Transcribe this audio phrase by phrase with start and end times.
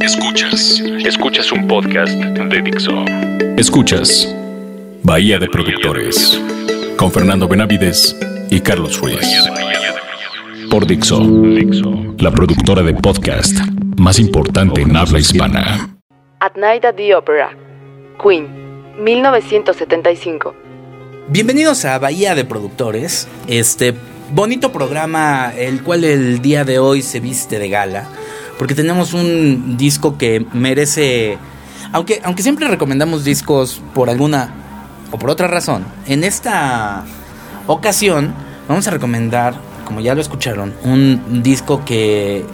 [0.00, 0.80] Escuchas.
[1.04, 3.04] Escuchas un podcast de Dixo.
[3.56, 4.34] Escuchas
[5.02, 6.40] Bahía de Productores
[6.96, 8.16] con Fernando Benavides
[8.50, 9.20] y Carlos Ruiz.
[10.70, 11.20] Por Dixo,
[12.18, 13.58] la productora de podcast
[13.98, 15.96] más importante en habla hispana.
[16.40, 17.54] At Night at the Opera,
[18.22, 18.48] Queen,
[19.02, 20.54] 1975.
[21.28, 23.94] Bienvenidos a Bahía de Productores, este
[24.32, 28.08] bonito programa el cual el día de hoy se viste de gala,
[28.60, 31.38] porque tenemos un disco que merece,
[31.94, 34.52] aunque, aunque siempre recomendamos discos por alguna
[35.10, 37.06] o por otra razón, en esta
[37.66, 38.34] ocasión
[38.68, 39.54] vamos a recomendar,
[39.86, 42.44] como ya lo escucharon, un disco que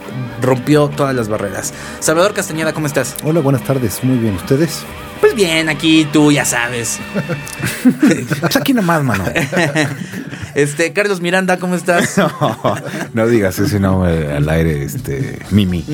[0.41, 1.75] rompió todas las barreras.
[1.99, 3.17] Salvador Castañeda, ¿cómo estás?
[3.25, 3.99] Hola, buenas tardes.
[4.05, 4.85] Muy bien, ¿ustedes?
[5.21, 7.01] Pues bien, aquí tú ya sabes.
[8.01, 9.25] Pues aquí nomás, mano.
[10.57, 12.17] Este, Carlos Miranda, ¿cómo estás?
[12.19, 12.77] No,
[13.13, 15.85] no digas ese nombre al aire, este, Mimi.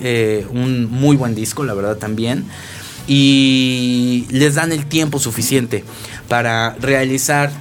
[0.01, 2.45] eh, un muy buen disco, la verdad también.
[3.13, 5.83] Y les dan el tiempo suficiente
[6.29, 7.51] para realizar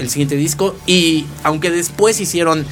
[0.00, 0.74] el siguiente disco.
[0.84, 2.66] Y aunque después hicieron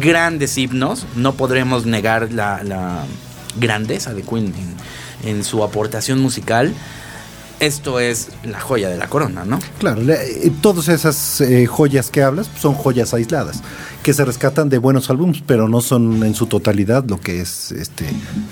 [0.00, 3.04] grandes himnos, no podremos negar la, la
[3.60, 4.52] grandeza de Queen
[5.22, 6.74] en, en su aportación musical.
[7.62, 9.60] Esto es la joya de la corona, ¿no?
[9.78, 10.14] Claro, le-
[10.46, 13.62] eh, todas esas eh, joyas que hablas son joyas aisladas,
[14.02, 17.70] que se rescatan de buenos álbumes, pero no son en su totalidad lo que es
[17.70, 18.04] este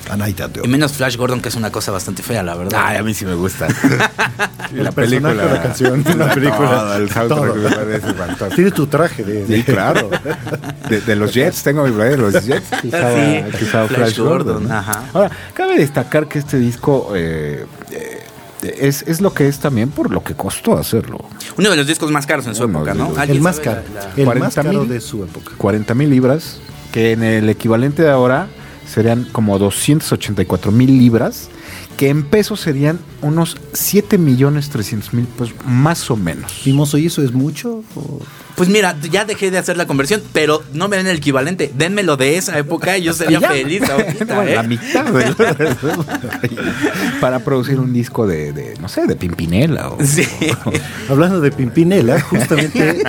[0.08, 2.54] A Night at the Y menos Flash Gordon, que es una cosa bastante fea, la
[2.54, 2.80] verdad.
[2.84, 3.66] Ay, a mí sí me gusta.
[4.72, 7.54] El personaje, la canción, la película, Todo, el soundtrack todo.
[7.56, 8.54] me parece fantástico.
[8.54, 10.08] Tienes tu traje de, Sí, claro.
[10.88, 12.68] De, de los Jets, tengo mi playa de los Jets.
[12.80, 14.54] que usaba- Sí, que usaba Flash Flash Gordon.
[14.54, 15.02] Gordon, ajá.
[15.12, 18.19] Ahora, cabe destacar que este disco eh, eh,
[18.62, 21.18] es, es lo que es también por lo que costó hacerlo.
[21.56, 23.08] Uno de los discos más caros en su Uno época, ¿no?
[23.10, 24.72] los- ¿Alguien el más caro, la- la- el más 40,000.
[24.72, 25.52] caro de su época.
[25.56, 26.58] 40 mil libras,
[26.92, 28.48] que en el equivalente de ahora
[28.92, 31.48] serían como 284 mil libras,
[31.96, 36.62] que en pesos serían unos 7 millones 300 mil pesos, más o menos.
[36.64, 37.82] Mimoso, ¿y eso es mucho?
[37.94, 38.20] o-
[38.60, 41.72] Pues mira, ya dejé de hacer la conversión, pero no me den el equivalente.
[41.74, 43.48] Denmelo de esa época y yo sería Ya.
[43.48, 44.54] feliz ahorita, Bueno, ¿eh?
[44.56, 45.34] La mitad de-
[47.22, 49.88] para producir un disco de, de, no sé, de Pimpinela.
[49.88, 50.26] O, Sí.
[51.08, 53.02] Hablando de Pimpinela, justamente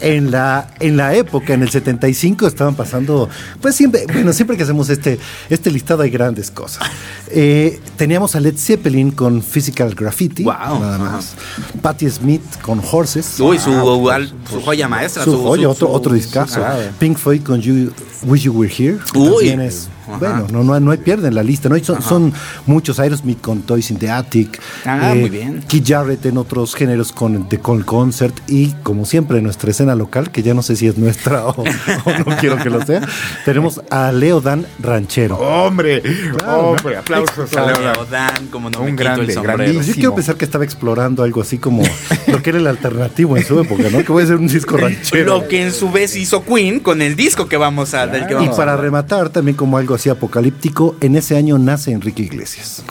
[0.00, 3.28] en la, en la época, en el 75, estaban pasando,
[3.62, 5.18] pues siempre, bueno, siempre que hacemos este,
[5.48, 6.86] este listado hay grandes cosas.
[7.30, 10.80] Eh, teníamos a Led Zeppelin con Physical Graffiti, Wow.
[10.80, 11.34] nada más.
[11.80, 13.40] Patti Smith con Horses.
[13.40, 15.24] Uy, su, al- su joya maestra.
[15.24, 16.60] Su joya, otro, su- otro discazo.
[16.98, 17.90] Pink Floyd con you,
[18.22, 18.98] Wish You Were Here.
[19.14, 19.48] Uy.
[19.48, 19.88] es,
[20.20, 21.68] bueno, no, no, no hay pierde en la lista.
[21.68, 21.78] ¿no?
[21.82, 22.32] Son, son
[22.66, 22.98] muchos.
[22.98, 24.60] Aerosmith con Toys in the Attic.
[24.84, 25.62] Ah, muy bien.
[25.66, 28.34] Keith Jarrett en otros géneros con The Call Concert.
[28.46, 31.62] Y como siempre, en nuestra escena local, que ya no sé si es nuestra o,
[32.04, 33.06] o no quiero que lo sea,
[33.44, 35.36] tenemos a Leo Dan Ranchero.
[35.38, 36.02] ¡Hombre!
[36.36, 36.96] Claro, ¡Hombre!
[36.98, 38.02] Aplausos a Leonardo.
[38.02, 39.58] Leo Dan, como no Un me quito grande, el sombrero.
[39.58, 39.86] grandísimo.
[39.86, 41.82] Yo quiero pensar que estaba explorando algo así como
[42.26, 44.04] lo que era el alternativo en su época, ¿no?
[44.04, 45.24] Que voy a hacer un disco ranchero.
[45.40, 48.32] Lo que en su vez hizo Queen con el disco que vamos a, del que
[48.32, 52.82] Y vamos para rematar, también como algo así apocalíptico, en ese año nace Enrique Iglesias.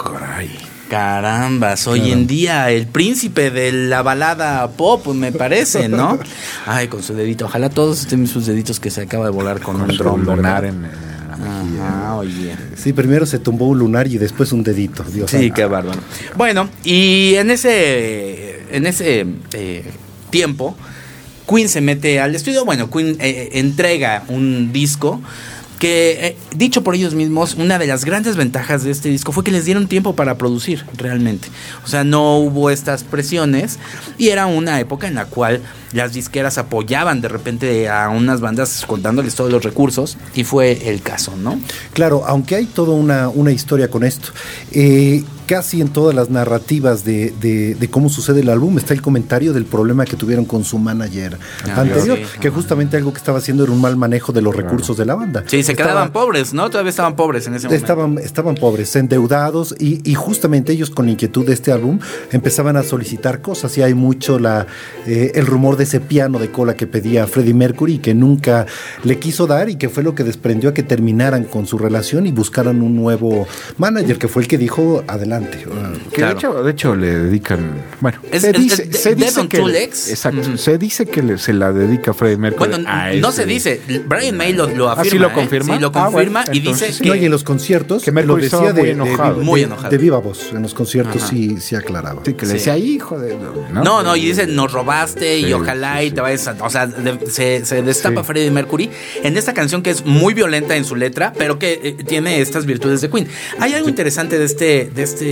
[0.89, 6.19] Carambas, hoy en día el príncipe de la balada pop, me parece, ¿no?
[6.67, 7.45] Ay, con su dedito.
[7.45, 10.81] Ojalá todos estén sus deditos que se acaba de volar con, un Con en, en
[11.29, 11.87] la mejilla.
[11.87, 12.55] Ajá, oye.
[12.75, 15.03] Sí, primero se tumbó un lunar y después un dedito.
[15.03, 15.99] Dios Sí, qué bárbaro.
[16.35, 19.83] Bueno, y en ese, en ese eh,
[20.29, 20.75] tiempo,
[21.47, 22.65] Queen se mete al estudio.
[22.65, 25.21] Bueno, Queen eh, entrega un disco
[25.83, 29.43] que, eh, dicho por ellos mismos, una de las grandes ventajas de este disco fue
[29.43, 31.49] que les dieron tiempo para producir realmente.
[31.83, 33.79] O sea, no hubo estas presiones
[34.17, 35.61] y era una época en la cual
[35.91, 41.01] las disqueras apoyaban de repente a unas bandas contándoles todos los recursos y fue el
[41.01, 41.59] caso, ¿no?
[41.91, 44.29] Claro, aunque hay toda una, historia con esto.
[44.71, 49.01] Eh, casi en todas las narrativas de, de- de cómo sucede el álbum está el
[49.01, 51.37] comentario del problema que tuvieron con su manager
[51.67, 54.55] Ah, anterior, sí, que justamente algo que estaba haciendo era un mal manejo de los
[54.55, 55.43] recursos de la banda.
[55.47, 56.69] Sí, se quedaban pobres, ¿no?
[56.69, 57.83] Todavía estaban pobres en ese momento.
[57.85, 61.99] Estaban, estaban pobres, endeudados y, y justamente ellos con la inquietud de este álbum
[62.31, 64.67] empezaban a solicitar cosas y hay mucho la,
[65.05, 68.65] eh, el rumor de ese piano de cola que pedía Freddie Mercury que nunca
[69.03, 72.25] le quiso dar y que fue lo que desprendió a que terminaran con su relación
[72.27, 73.47] y buscaran un nuevo
[73.77, 75.32] manager que fue el que dijo adelante.
[75.41, 76.33] Que Claro.
[76.33, 77.71] de, hecho, de hecho le dedican.
[77.99, 79.57] Bueno, Es- se es- dice, es se dice que.
[79.57, 80.09] Two Legs.
[80.09, 80.41] Exacto.
[80.41, 80.57] Ujú.
[80.57, 82.69] Se dice que le- se la dedica Freddie Mercury.
[82.69, 83.81] Bueno, a no ese- se dice.
[84.07, 85.11] Brian May lo, lo ¿Ah, afirma.
[85.11, 85.47] sí lo ¿eh?
[85.63, 87.03] Sí, lo Ah, confirma bueno, y entonces dice sí.
[87.03, 87.09] que.
[87.09, 89.39] No, y en los conciertos que lo Mercury decía estaba de, muy de- enojado.
[89.39, 89.89] de- Muy enojado.
[89.89, 90.51] de viva voz.
[90.53, 91.27] En los conciertos Ajá.
[91.31, 92.21] sí, sí aclaraba.
[92.25, 92.57] Sí, que le Sí.
[92.57, 93.35] decía, hijo de.
[93.71, 96.55] No, no, y dice, nos robaste y ojalá sí, y te vayas a...
[96.61, 96.89] O sea,
[97.29, 98.23] se, se destapa.
[98.23, 98.89] Freddie Mercury
[99.23, 102.65] en esta canción que es muy violenta en su letra, pero que eh, tiene estas
[102.65, 103.27] virtudes de Queen.
[103.59, 105.22] Hay algo interesante de este, de este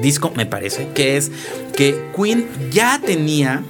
[0.00, 1.30] disco, me parece, que es
[1.74, 3.62] que Queen ya tenía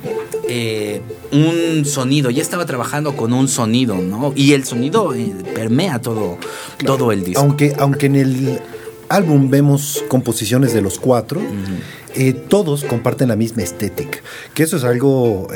[0.49, 4.33] eh, un sonido, ya estaba trabajando con un sonido, ¿no?
[4.35, 6.37] Y el sonido eh, permea todo,
[6.85, 7.41] todo el disco.
[7.41, 8.61] Aunque, aunque en el
[9.09, 11.41] álbum vemos composiciones de los cuatro,
[12.15, 14.19] eh, todos comparten la misma estética.
[14.53, 15.49] Que eso es algo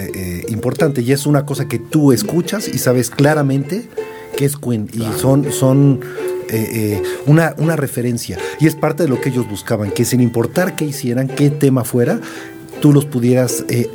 [0.48, 3.88] importante y es una cosa que tú escuchas y sabes claramente
[4.36, 4.88] que es Queen.
[4.92, 6.00] Y son, son
[6.48, 8.38] eh, eh, una, una referencia.
[8.60, 11.84] Y es parte de lo que ellos buscaban, que sin importar qué hicieran, qué tema
[11.84, 12.20] fuera,
[12.80, 13.90] tú los pudieras eh,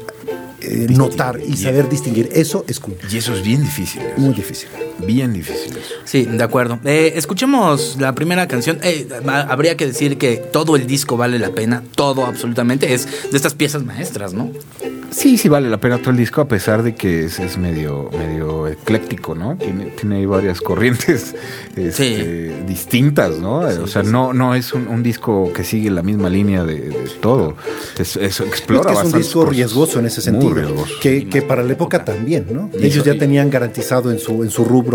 [0.61, 2.29] eh, notar y saber distinguir.
[2.33, 2.97] Eso es Queen.
[3.11, 4.01] Y eso es bien difícil.
[4.01, 4.19] eso.
[4.19, 4.69] Muy difícil.
[5.05, 5.71] Bien difícil.
[5.77, 5.93] eso.
[6.05, 6.79] Sí, de acuerdo.
[6.85, 8.79] Eh, escuchemos la primera canción.
[8.83, 12.93] Eh, ha- habría que decir que todo el disco vale la pena, todo absolutamente.
[12.93, 14.51] Es de estas piezas maestras, ¿no?
[15.11, 18.09] Sí, sí vale la pena todo el disco, a pesar de que es, es medio,
[18.17, 19.57] medio ecléctico, ¿no?
[19.57, 21.35] Tiene, tiene ahí varias corrientes
[21.75, 23.57] este, distintas, ¿no?
[23.59, 27.09] o sea, no, no es un, un disco que sigue la misma línea de, de
[27.19, 27.55] todo.
[27.99, 30.53] Es, es- explora Es que es un disco riesgoso en ese Muy sentido.
[30.53, 30.93] riesgoso.
[31.01, 32.69] Que, que para la época también, ¿no?
[32.79, 34.90] Ellos ya tenían garantizado en su, en su rubro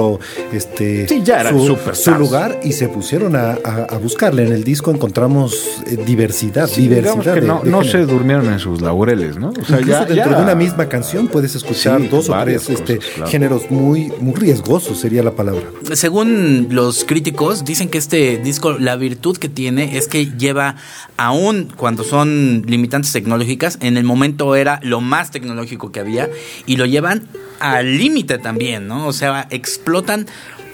[0.53, 4.45] este, Sí, ya su, su lugar y se pusieron a, a- a buscarle.
[4.47, 7.35] En el disco encontramos eh, diversidad, Sí, digamos diversidad.
[7.35, 9.51] que de- no, de no se durmieron en sus laureles, ¿no?
[9.51, 12.37] O sea, Incluso ya- dentro ya- de una misma canción puedes escuchar Sí, dos o
[12.45, 13.31] tres este, cosas, claro.
[13.31, 15.63] géneros muy, muy riesgosos, sería la palabra.
[15.93, 20.77] Según los críticos, dicen que este disco, la virtud que tiene es que lleva,
[21.17, 26.29] aún cuando son limitantes tecnológicas, en el momento era lo más tecnológico que había,
[26.67, 27.27] y lo llevan
[27.61, 29.07] al límite también, ¿no?
[29.07, 29.47] O sea,
[29.77, 30.27] explotan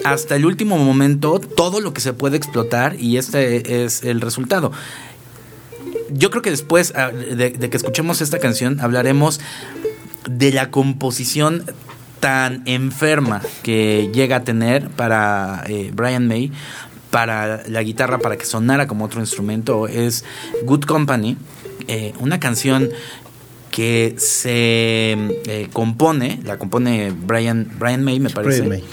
[0.05, 4.71] hasta el último momento todo lo que se puede explotar, y este es el resultado.
[6.09, 9.39] Yo creo que después ah, de, que escuchemos esta canción hablaremos
[10.29, 11.65] de la composición
[12.19, 16.51] tan enferma que llega a tener para eh, Brian May
[17.09, 20.23] para la guitarra para que sonara como otro instrumento es
[20.63, 21.37] Good Company
[21.87, 22.89] eh, una canción
[23.73, 25.13] que se
[25.47, 28.83] eh, compone la compone Brian Brian May me parece Brian May.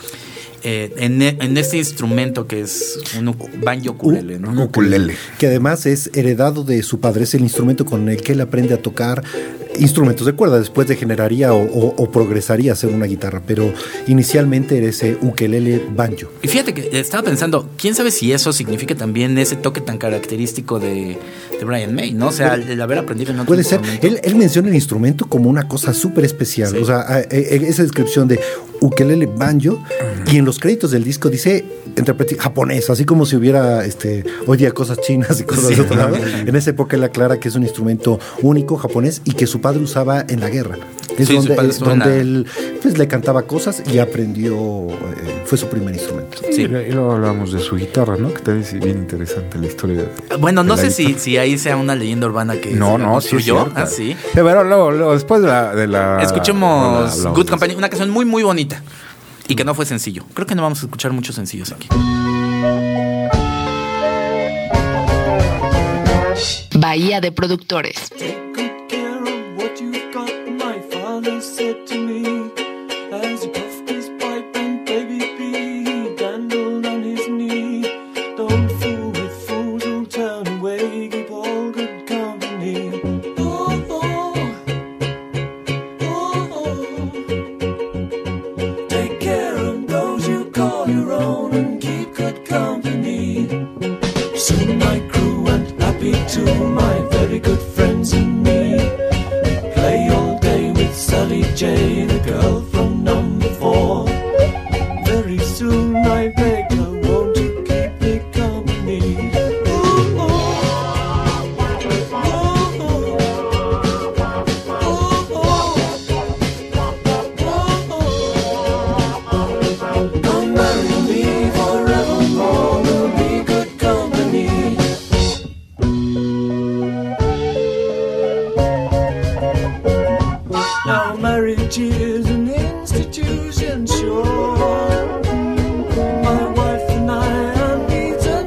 [0.63, 4.51] eh, en, e- en este instrumento que es un uku- banjo ukulele, ¿no?
[4.53, 5.15] Un ukulele.
[5.39, 8.73] que además es heredado de su padre, es el instrumento con el que él aprende
[8.75, 9.23] a tocar
[9.79, 13.73] instrumentos de cuerda, después degeneraría o, o- o progresaría a ser una guitarra, pero
[14.09, 16.31] inicialmente era ese ukelele banjo.
[16.43, 20.79] Y fíjate que estaba pensando, quién sabe si eso significa también ese toque tan característico
[20.81, 21.17] de,
[21.61, 22.29] de Brian May, ¿no?
[22.29, 25.27] O sea, el, el haber aprendido en otro Puede ser, él, él menciona el instrumento
[25.27, 26.79] como una cosa súper especial, Sí.
[26.79, 28.41] o sea, a- e- esa descripción de
[28.81, 29.83] ukelele banjo,
[30.33, 31.65] y en los créditos del disco dice
[31.97, 35.75] interprete japonés, así como si hubiera, este, oye, cosas chinas y cosas Sí.
[35.75, 36.17] de otro lado.
[36.17, 39.81] En esa época él aclara que es un instrumento único japonés y que su padre
[39.81, 40.77] usaba en la guerra.
[41.19, 42.47] Es Sí, donde, es donde él
[42.81, 44.55] pues, le cantaba cosas y aprendió,
[44.89, 46.39] eh, fue su primer instrumento.
[46.51, 46.63] Sí.
[46.63, 48.33] Y luego hablamos de su guitarra, ¿no?
[48.33, 49.97] Que también es bien interesante la historia.
[50.03, 53.21] de- Bueno, no sé si, si ahí sea una leyenda urbana que No, se no,
[53.21, 53.73] sí es construyó.
[53.75, 54.17] Ah, sí.
[54.35, 55.75] Pero luego, luego, después de la...
[55.75, 58.83] De la Escuchemos Good Company, una canción muy, muy bonita.
[59.49, 60.25] Y que no fue sencillo.
[60.35, 61.89] Creo que no vamos a escuchar muchos sencillos aquí.
[66.79, 68.11] Bahía de Productores.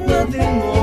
[0.05, 0.82] nothing more.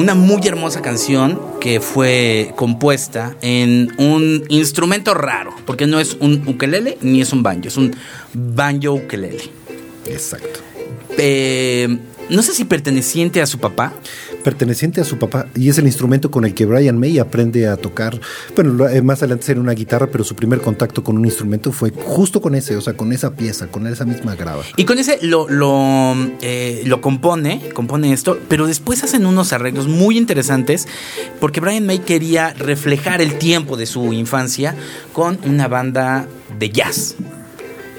[0.00, 6.42] Una muy hermosa canción que fue compuesta en un instrumento raro, porque no es un
[6.46, 7.94] ukelele ni es un banjo, es un
[8.32, 9.42] banjo ukelele.
[10.06, 10.60] Exacto.
[11.18, 11.98] Eh,
[12.30, 13.92] no sé si perteneciente a su papá.
[14.44, 17.76] Perteneciente a su papá, y es el instrumento con el que Brian May aprende a
[17.76, 18.20] tocar.
[18.54, 21.90] Bueno, eh, más adelante será una guitarra, pero su primer contacto con un instrumento fue
[21.90, 24.62] justo con ese, o sea, con esa pieza, con esa misma grava.
[24.76, 29.88] Y con ese lo, lo, eh, lo compone, compone esto, pero después hacen unos arreglos
[29.88, 30.86] muy interesantes
[31.38, 34.74] porque Brian May quería reflejar el tiempo de su infancia
[35.12, 36.26] con una banda
[36.58, 37.16] de jazz.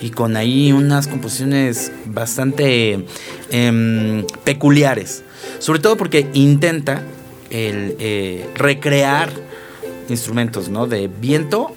[0.02, 3.06] Y con ahí unas composiciones bastante
[3.52, 5.24] em, peculiares.
[5.60, 7.04] Sobre todo porque intenta
[7.50, 9.30] el, eh, recrear
[10.10, 10.88] instrumentos ¿no?
[10.88, 11.76] de viento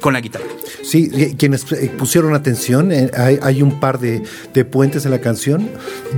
[0.00, 0.44] con la guitarra.
[0.82, 4.22] Sí, quienes eh, pusieron atención, eh, hay, hay un par de,
[4.54, 5.68] de puentes en la canción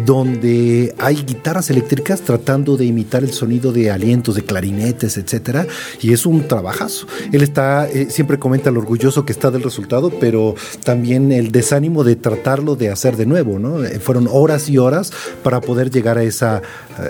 [0.04, 5.66] donde hay guitarras eléctricas tratando de imitar el sonido de alientos, de clarinetes, etcétera,
[6.00, 7.06] y es un trabajazo.
[7.32, 10.54] Él está, eh, siempre comenta lo orgulloso que está del resultado, pero
[10.84, 13.78] también el desánimo de tratarlo de hacer de nuevo, ¿no?
[14.00, 16.62] Fueron horas y horas para poder llegar a esa.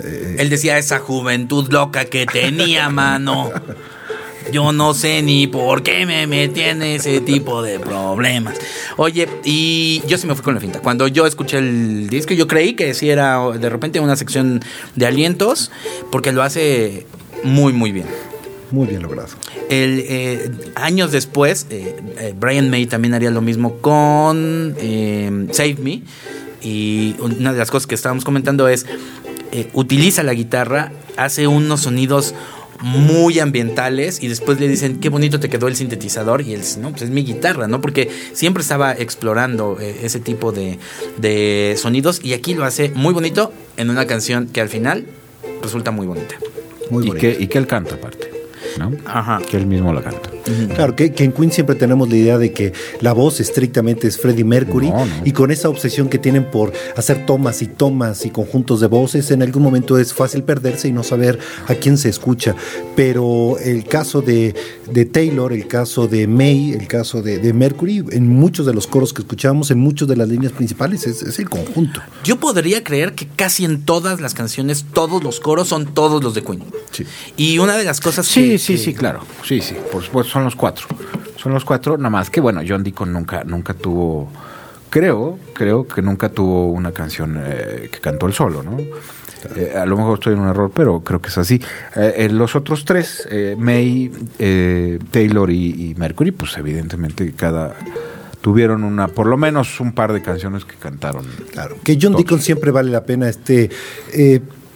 [0.03, 3.51] eh, Él decía esa juventud loca que tenía, mano.
[4.51, 8.55] Yo no sé ni por qué me metí en ese tipo de problemas.
[8.97, 10.79] Oye, y yo sí me fui con la finta.
[10.79, 14.61] Cuando yo escuché el disco, yo creí que sí era de repente una sección
[14.95, 15.71] de alientos,
[16.11, 17.05] porque lo hace
[17.43, 18.07] muy, muy bien.
[18.71, 19.29] muy bien logrado.
[19.69, 25.77] El, eh, años después, eh, eh, Brian May también haría lo mismo con eh, Save
[25.81, 26.01] Me.
[26.61, 28.85] Y una de las cosas que estábamos comentando es,
[29.73, 32.35] utiliza la guitarra, hace unos sonidos
[32.81, 36.79] muy ambientales y después le dicen qué bonito te quedó el sintetizador y él dice,
[36.79, 37.81] no, pues es mi guitarra, ¿no?
[37.81, 40.79] Porque siempre estaba explorando eh, ese tipo de,
[41.17, 45.05] de sonidos y aquí lo hace muy bonito en una canción que al final
[45.61, 46.35] resulta muy bonita.
[46.89, 47.21] Muy y, bonito.
[47.21, 48.31] que, y que él canta aparte,
[48.77, 48.91] ¿no?
[49.05, 49.39] Ajá.
[49.49, 50.28] Que él mismo la canta.
[50.75, 54.17] Claro, que, que en Queen siempre tenemos la idea de que la voz estrictamente es
[54.17, 55.13] Freddie Mercury No, no.
[55.25, 59.29] y con esa obsesión que tienen por hacer tomas y tomas y conjuntos de voces,
[59.31, 62.55] en algún momento es fácil perderse y no saber a quién se escucha.
[62.95, 64.55] Pero el caso de,
[64.91, 68.87] de Taylor, el caso de May, el caso de, de Mercury, en muchos de los
[68.87, 72.01] coros que escuchamos, en muchas de las líneas principales, es, es el conjunto.
[72.23, 76.33] Yo podría creer que casi en todas las canciones, todos los coros son todos los
[76.33, 76.63] de Queen.
[76.91, 77.05] Sí.
[77.37, 79.21] Y una de las cosas Sí, que- sí, que- sí, claro.
[79.45, 79.75] Sí, sí.
[79.91, 80.87] Por supuesto, son los cuatro.
[81.35, 84.29] Son los cuatro, nada más que bueno, John Deacon nunca, nunca tuvo,
[84.89, 88.77] creo, creo que nunca tuvo una canción eh, que cantó él solo, ¿no?
[89.55, 91.61] Eh, a lo mejor estoy en un error, pero creo que es así.
[91.95, 93.27] Eh, los otros tres,
[93.57, 94.11] May,
[95.11, 97.75] Taylor y, y Mercury, pues evidentemente cada
[98.41, 101.25] tuvieron una, por lo menos un par de canciones que cantaron.
[101.51, 102.23] Claro, que John Todos.
[102.23, 103.69] Deacon siempre vale la pena este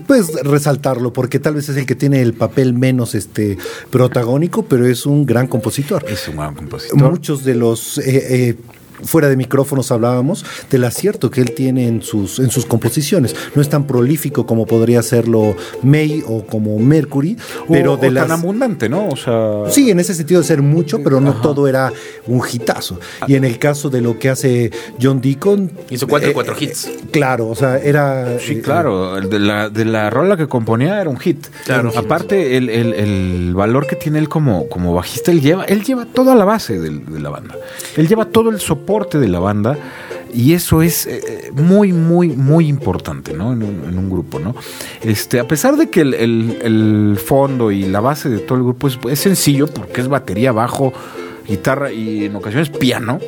[0.06, 3.58] pues resaltarlo porque tal vez es el que tiene el papel menos este
[3.90, 6.06] protagónico, pero es un gran compositor.
[6.08, 7.12] Es un gran compositor.
[7.12, 8.04] Muchos de los eh,
[8.50, 8.56] eh,
[9.04, 13.36] fuera de micrófonos hablábamos del acierto que él tiene en sus, en sus composiciones.
[13.56, 17.38] No es tan prolífico como podría serlo May o como Mercury,
[17.70, 18.28] pero o, de o las...
[18.28, 19.08] tan abundante, ¿no?
[19.08, 21.92] O sea, Sí, en ese sentido de ser mucho, pero no todo era
[22.28, 23.00] un hitazo.
[23.28, 24.72] Y en el caso de lo que hace
[25.02, 25.72] John Deacon...
[25.90, 26.90] Hizo cuatro, eh, cuatro hits.
[27.12, 28.38] Claro, o sea, era...
[28.40, 31.48] Sí, eh, claro, el de la, de la rola que componía era un hit.
[31.66, 31.92] Claro.
[31.96, 36.06] Aparte, el, el- el valor que tiene él como, como bajista, él lleva, él lleva
[36.06, 37.56] toda la base del- de, la banda.
[37.98, 38.83] Él lleva todo el soporte
[39.20, 39.78] de la banda.
[40.34, 43.54] Y eso es eh, muy, muy, muy importante, ¿no?
[43.54, 44.56] En un, en un grupo, ¿no?
[45.04, 48.64] Este, a pesar de que el, el- el fondo y la base de todo el
[48.64, 50.92] grupo es, es sencillo, porque es batería, bajo,
[51.48, 53.20] guitarra y en ocasiones piano.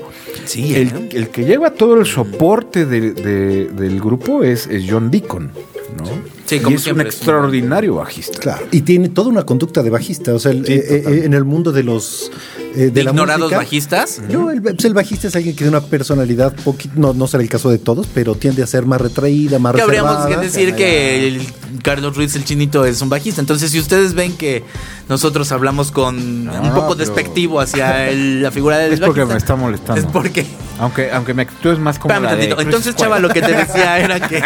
[0.45, 1.09] Sí, El, ¿eh?
[1.13, 5.51] el que lleva todo el soporte de- de- del grupo es, es John Deacon,
[5.97, 6.05] ¿no?
[6.44, 8.39] Sí, y como es siempre, un es un- extraordinario bajista.
[8.39, 10.33] Claro, y tiene toda una conducta de bajista.
[10.33, 12.31] O sea, el- Sí, eh, eh, en el mundo de los.
[12.75, 14.21] eh, de la Ignorados música, bajistas.
[14.29, 17.41] No, el, pues el bajista es alguien que tiene una personalidad, poqui- no, no será
[17.41, 20.75] el caso de todos, pero tiende a ser más retraída, más Que habríamos que decir
[20.75, 21.41] que el
[21.81, 23.39] Carlos Ruiz, el chinito, es un bajista.
[23.41, 24.63] Entonces, si ustedes ven que
[25.07, 29.21] nosotros hablamos con un No, poco pero- despectivo hacia el- la figura del Es porque
[29.21, 30.01] bajista, me está molestando.
[30.01, 30.45] Es porque.
[30.77, 33.53] Aunque, aunque mi actitud es más como Espérame la de Entonces, chava, lo que te
[33.53, 34.43] decía era que.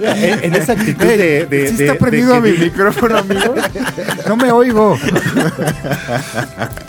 [0.00, 1.35] En, en esa actitud de.
[1.44, 3.54] De- ¿Sí de- está de prendido que mi di- micrófono, amigo?
[4.26, 4.96] No me oigo.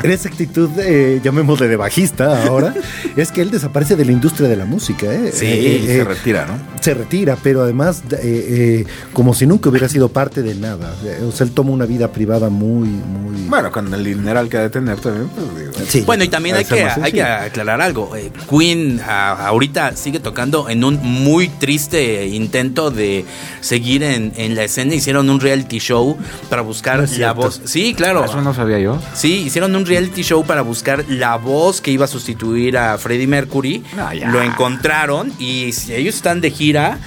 [0.03, 2.73] En esa actitud, eh, llamémosle de bajista ahora,
[3.15, 5.11] es que él desaparece de la industria de la música.
[5.11, 5.31] ¿eh?
[5.33, 6.53] Sí, Eh, Y se eh, retira, ¿no?
[6.81, 10.95] se retira, pero además eh, eh, como si nunca hubiera sido parte de nada.
[11.03, 13.41] Eh, O sea, él toma una vida privada muy, muy...
[13.47, 15.71] Bueno, con el dineral que ha de tener también, pues digo.
[15.87, 16.01] Sí.
[16.05, 18.15] Bueno, y también Ha hay de que, hay que aclarar algo.
[18.15, 23.25] Eh, Queen a- ahorita sigue tocando en un muy triste intento de
[23.61, 24.95] seguir en, en la escena.
[24.95, 26.17] Hicieron un reality show
[26.49, 27.61] para buscar No la voz.
[27.65, 28.23] Sí, claro.
[28.23, 28.99] Eso no sabía yo.
[29.13, 33.27] Sí, hicieron un reality show para buscar la voz que iba a sustituir a Freddie
[33.27, 33.83] Mercury.
[33.97, 34.13] Ah.
[34.13, 36.99] Lo encontraron y si ellos están de gira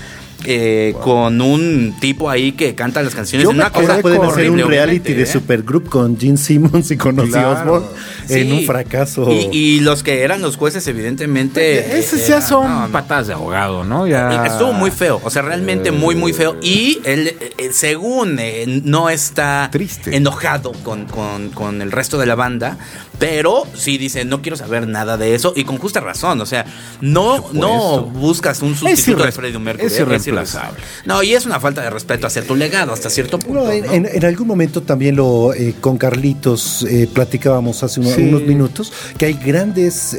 [0.45, 4.23] eh, con un tipo ahí que canta las canciones Yo en me una cosa pueden
[4.23, 4.69] hacer un reality
[5.01, 5.27] obviamente, de ¿eh?
[5.27, 7.61] supergroup con Gene Simmons y con Ozzy Claro.
[7.61, 7.87] Osbourne
[8.33, 9.31] en un fracaso.
[9.33, 11.99] Y, y los que eran los jueces, evidentemente.
[11.99, 12.93] Esos ya eran- son no, no.
[12.93, 14.07] patadas de abogado, ¿no?
[14.07, 14.47] Ya...
[14.47, 16.57] Estuvo muy feo, o sea, realmente muy, muy feo.
[16.63, 20.17] Y él, eh, eh, según eh, no está Triste.
[20.17, 22.79] enojado con, con- con el resto de la banda,
[23.19, 25.53] pero sí dice, no quiero saber nada de eso.
[25.55, 26.65] Y con justa razón, o sea,
[27.01, 29.87] no, no buscas un sustituto de Freddie Mercury.
[29.87, 30.03] es ¿eh?
[30.03, 30.79] irreemplazable.
[31.05, 33.65] No, y es una falta de respeto hacia tu legado hasta cierto punto.
[33.65, 33.93] No, en, ¿no?
[33.93, 38.20] en- en algún momento también lo eh, con Carlitos eh, platicábamos hace uno- Sí.
[38.29, 40.19] Unos minutos que hay grandes eh,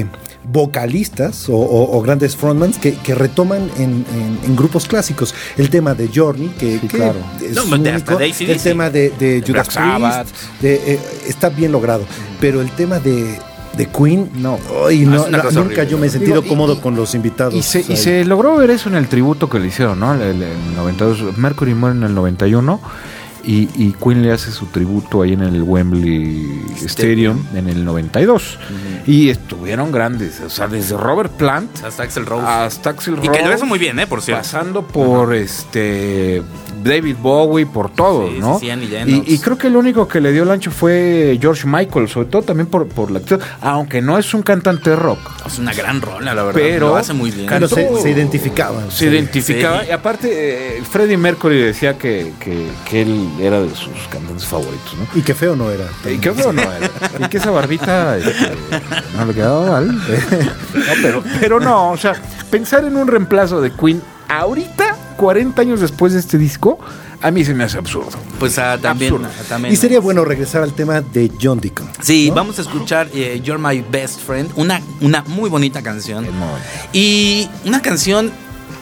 [0.00, 0.06] eh,
[0.50, 5.68] vocalistas o, o- o grandes frontmans que, que retoman en, en- en grupos clásicos el
[5.70, 7.18] tema de Journey que, Sí, que claro.
[7.42, 8.52] es No, de hasta único, de AC/DC.
[8.52, 9.68] el tema de, de Judas.
[9.68, 12.04] Priest de, eh, está bien logrado
[12.40, 13.38] pero el tema de,
[13.76, 14.58] de Queen No.
[14.86, 15.86] ay, No, cosa nunca horrible.
[15.86, 18.56] yo me he sentido Digo, cómodo y- con los invitados Y se, y se logró
[18.56, 20.14] ver eso en el tributo que le hicieron, ¿no?
[20.14, 21.36] El, el- el 92.
[21.36, 22.80] Mercury muere en el 91
[23.48, 28.58] y, y Queen le hace su tributo ahí en el Wembley Stadium en el 92.
[29.06, 32.46] Y estuvieron grandes, o sea, desde Robert Plant Hasta Axel Rose.
[32.46, 34.06] hasta Axel y que lo Rose, hizo muy bien, ¿eh?
[34.06, 34.42] Por cierto.
[34.42, 36.42] Pasando por este
[36.82, 38.58] David Bowie, por todos, Sí, ¿no?
[38.58, 38.68] sí,
[39.26, 42.42] y, creo que el único que le dio el ancho fue George Michael, sobre todo
[42.42, 45.18] también por, por la actitud, aunque no es un cantante de rock.
[45.46, 46.60] Es una gran rola, la verdad.
[46.60, 47.48] Pero- lo hace muy bien.
[47.48, 49.80] Se, cantó- se identificaban Se identificaba.
[49.82, 49.86] Sí.
[49.88, 54.94] Y aparte, eh, Freddie Mercury decía que, que, que él era de sus cantantes favoritos,
[54.98, 55.06] ¿no?
[55.18, 56.90] y que feo no era Y que feo no era.
[57.24, 58.32] Y que esa barbita este,
[59.16, 59.88] no le quedaba mal.
[60.78, 62.14] No, pero, pero no, o sea,
[62.50, 66.78] pensar en un reemplazo de Queen ahorita, 40 años después de este disco,
[67.20, 68.16] a mí se me hace absurdo.
[68.38, 69.32] Pues ah, también, Absurdo.
[69.38, 69.74] ah, también.
[69.74, 71.88] Y sería bueno regresar al tema de John Deacon.
[72.00, 72.36] Sí, ¿no?
[72.36, 76.24] vamos a escuchar eh, You're My Best Friend, una, una muy bonita canción.
[76.92, 78.30] Y una canción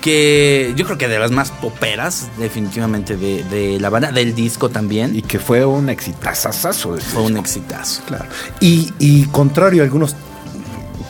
[0.03, 4.69] que yo creo que de las más poperas, definitivamente, de, de la banda, del disco
[4.69, 5.17] también.
[5.17, 6.97] Y que fue un exitazazazo.
[6.97, 8.03] este fue un exitazo.
[8.07, 8.27] Claro.
[8.61, 10.15] Y, y contrario a algunos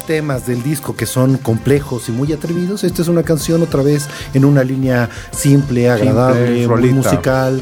[0.07, 4.09] temas del disco que son complejos y muy atrevidos, esta es una canción otra vez
[4.35, 6.95] en una línea simple, agradable, muy rolita.
[6.95, 7.61] musical,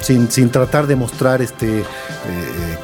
[0.00, 1.84] sin, sin tratar de mostrar este eh,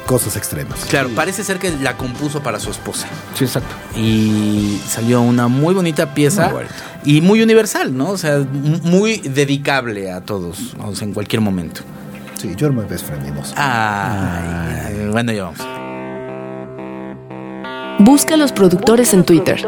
[0.05, 0.79] cosas extremas.
[0.89, 3.07] Claro, parece ser que la compuso para su esposa.
[3.35, 3.73] Sí, exacto.
[3.97, 6.63] Y salió una muy bonita pieza Muy
[7.05, 8.09] y muy universal, ¿no?
[8.09, 11.81] O sea, muy dedicable a todos, o sea, en cualquier momento.
[12.39, 13.53] Sí, You're My Best Friend, hermoso.
[13.57, 15.72] Ay, bueno, ya vamos.
[18.05, 19.65] Busca a los productores en Twitter.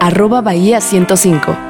[0.00, 1.69] Arroba Bahía 105.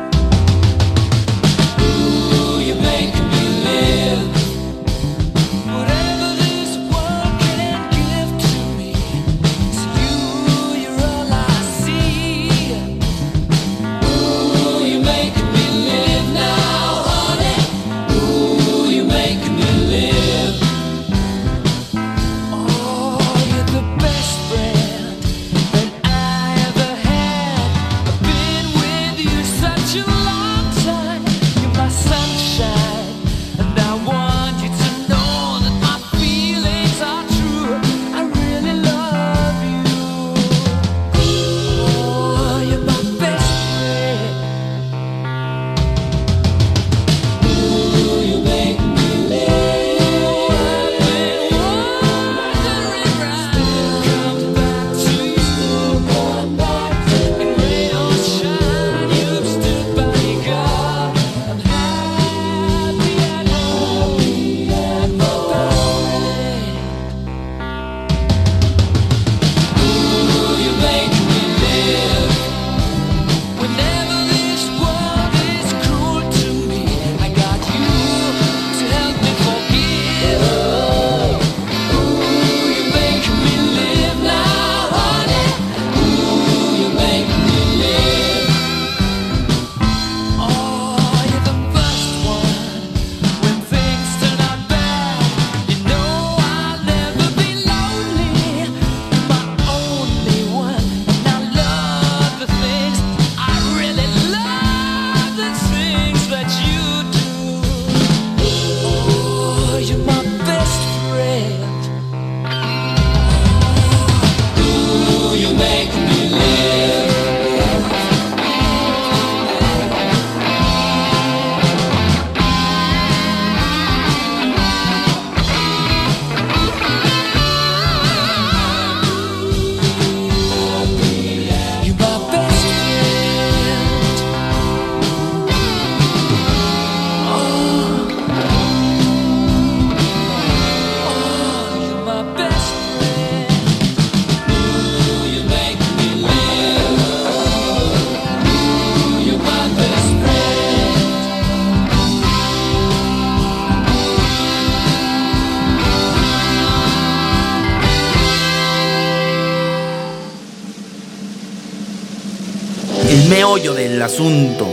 [163.50, 164.64] Meollo del asunto,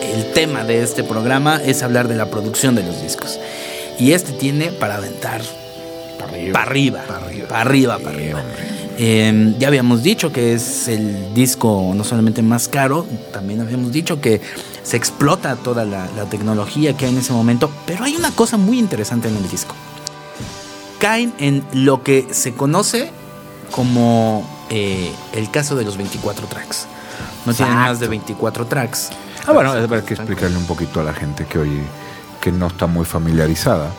[0.00, 3.38] el tema de este programa es hablar de la producción de los discos.
[3.98, 5.42] Y este tiene para aventar
[6.18, 8.42] para arriba, para arriba, para arriba, para arriba.
[8.96, 14.22] Eh, ya habíamos dicho que es el disco no solamente más caro, también habíamos dicho
[14.22, 14.40] que
[14.82, 18.56] se explota toda la, la tecnología que hay en ese momento, pero hay una cosa
[18.56, 19.74] muy interesante en el disco.
[20.98, 23.10] Caen en lo que se conoce
[23.70, 26.86] como eh, el caso de los 24 tracks.
[27.46, 29.10] No tienen más de 24 tracks.
[29.46, 31.80] Ah, bueno, habrá que explicarle un poquito a la gente que hoy
[32.40, 33.90] que no está muy familiarizada.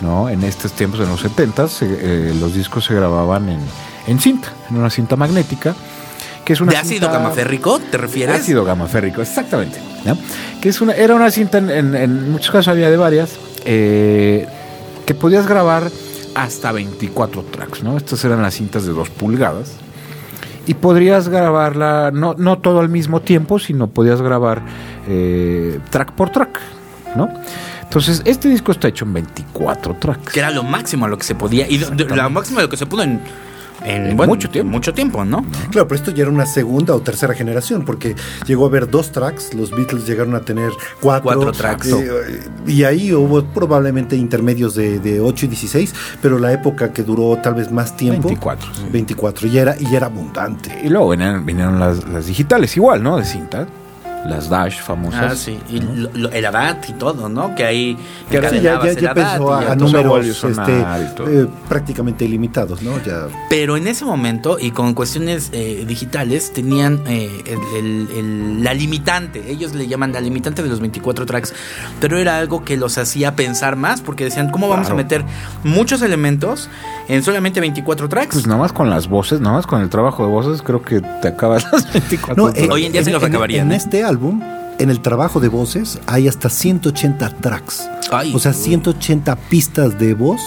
[0.00, 0.28] ¿no?
[0.28, 3.60] En estos tiempos, en los 70 eh, los discos se grababan en,
[4.06, 5.74] en cinta, en una cinta magnética.
[6.44, 8.40] Que es una ¿De ácido cinta- gamaférrico te refieres?
[8.40, 9.78] Ácido gamaférrico, exactamente.
[10.04, 10.16] ¿no?
[10.60, 13.32] Que es una, era una cinta, en, en- en muchos casos había de varias,
[13.64, 14.48] eh,
[15.06, 15.90] que podías grabar
[16.34, 17.96] hasta 24 tracks, ¿no?
[17.96, 19.72] Estas eran las cintas de 2 pulgadas.
[20.66, 24.62] Y podrías grabarla, no, no todo al mismo tiempo, sino podías grabar
[25.08, 26.60] eh, track por track,
[27.16, 27.28] ¿no?
[27.82, 30.32] Entonces, este disco está hecho en 24 tracks.
[30.32, 31.68] Que era lo máximo a lo que se podía.
[31.68, 33.20] Y lo máximo a lo que se pudo en,
[33.84, 34.70] en, bueno, mucho tiempo.
[34.70, 35.44] mucho tiempo, ¿no?
[35.70, 38.14] Claro, pero esto ya era una segunda o tercera generación, porque
[38.46, 41.88] llegó a haber dos tracks, los Beatles llegaron a tener cuatro, Cuatro tracks.
[41.88, 47.02] eh, y ahí hubo probablemente intermedios de, de 8 y 16, pero la época que
[47.02, 48.28] duró tal vez más tiempo.
[48.28, 48.82] 24, sí.
[48.92, 50.80] 24, y era, y era abundante.
[50.84, 53.16] Y luego vinieron, vinieron las, las digitales, igual, ¿no?
[53.16, 53.66] De cinta.
[54.26, 55.32] Las Dash famosas.
[55.32, 55.58] Ah, sí.
[55.70, 57.54] Y lo- lo- el ADAT y todo, ¿no?
[57.54, 57.96] Que ahí
[58.30, 62.82] Que ahora sí, ya, ya, ya y a, ya a números este, eh, prácticamente ilimitados,
[62.82, 63.02] ¿no?
[63.02, 68.64] Ya Pero en ese momento, y con cuestiones eh, digitales, tenían eh, el- el- el-
[68.64, 69.50] la limitante.
[69.50, 71.54] Ellos le llaman la limitante de los 24 tracks.
[72.00, 75.00] Pero era algo que los hacía pensar más, porque decían, ¿cómo vamos Claro.
[75.00, 75.24] a meter
[75.64, 76.68] muchos elementos
[77.08, 78.34] en solamente 24 tracks?
[78.34, 81.00] Pues nada más con las voces, nada más con el trabajo de voces, creo que
[81.00, 82.68] te acabas las 24 No, tracks.
[82.68, 83.76] eh, Hoy en día se los acabarían, En ¿eh?
[83.76, 84.40] este álbum,
[84.78, 87.88] en el trabajo de voces, hay hasta 180 tracks.
[88.10, 88.56] Ay, o sea, uy.
[88.58, 90.40] 180 pistas de voz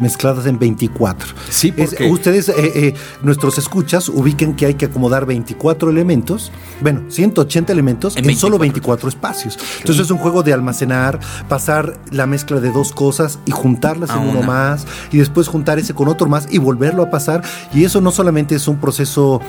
[0.00, 1.28] mezcladas en 24.
[1.48, 6.50] Sí, Es- porque- ustedes, eh, eh, nuestros escuchas, ubiquen que hay que acomodar 24 elementos,
[6.80, 9.58] bueno, 180 elementos En en, solo 24 24 espacios.
[9.78, 14.14] Entonces es un juego de almacenar, pasar la mezcla de dos cosas y juntarlas A
[14.16, 14.46] en uno una.
[14.46, 17.42] más, y después juntar ese con otro más y volverlo a pasar.
[17.72, 19.40] Y eso no solamente es un proceso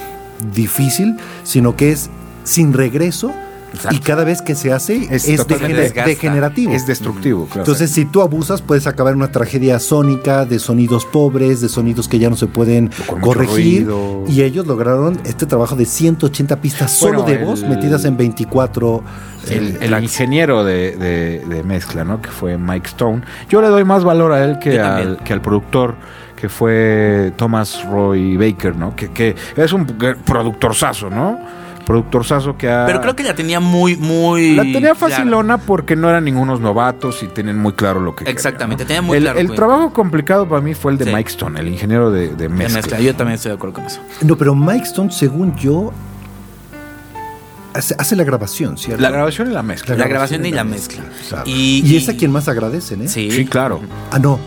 [0.53, 2.09] difícil, sino que es
[2.45, 3.33] sin regreso.
[3.73, 3.97] Exacto.
[3.97, 6.09] Y cada vez que se hace Es es, totalmente degener- desgasta.
[6.09, 6.71] degenerativo.
[6.71, 7.59] Es destructivo, claro.
[7.63, 12.07] Entonces, si tú abusas, puedes acabar en una tragedia sónica de sonidos pobres, de sonidos
[12.07, 13.89] que ya no se pueden corregir.
[14.29, 18.15] Y ellos lograron este trabajo de 180 pistas Bueno, solo de el- voz metidas en
[18.15, 19.03] 24.
[19.49, 22.21] el, eh, el ingeniero de, de- de mezcla, ¿no?
[22.21, 23.23] Que fue Mike Stone.
[23.49, 25.95] Yo le doy más valor a él que, al, que al productor,
[26.37, 28.95] que fue Thomas Roy Baker, ¿no?
[28.95, 31.64] Que, que es un productorzazo, ¿no?
[31.85, 32.85] Productorzazo que ha...
[32.85, 34.55] Pero creo que la tenía muy, muy.
[34.55, 34.95] La tenía clara.
[34.95, 38.87] facilona porque no eran ningunos novatos y tienen muy claro lo que querían, Exactamente, ¿no?
[38.87, 41.11] tenía muy el, claro El trabajo complicado para mí fue el de Sí.
[41.13, 42.75] Mike Stone, el ingeniero de, de De mezcla.
[42.77, 42.99] mezcla.
[42.99, 43.99] Yo también estoy de acuerdo con eso.
[44.21, 45.93] No, pero Mike Stone, según yo,
[47.73, 49.01] hace, hace la grabación, ¿cierto?
[49.01, 49.95] La grabación y la mezcla.
[49.95, 51.03] La grabación y la mezcla.
[51.45, 53.07] Y- Y, y- es a quien más agradecen, ¿eh?
[53.07, 53.29] Sí.
[53.31, 53.81] Sí, claro.
[54.11, 54.39] Ah, no.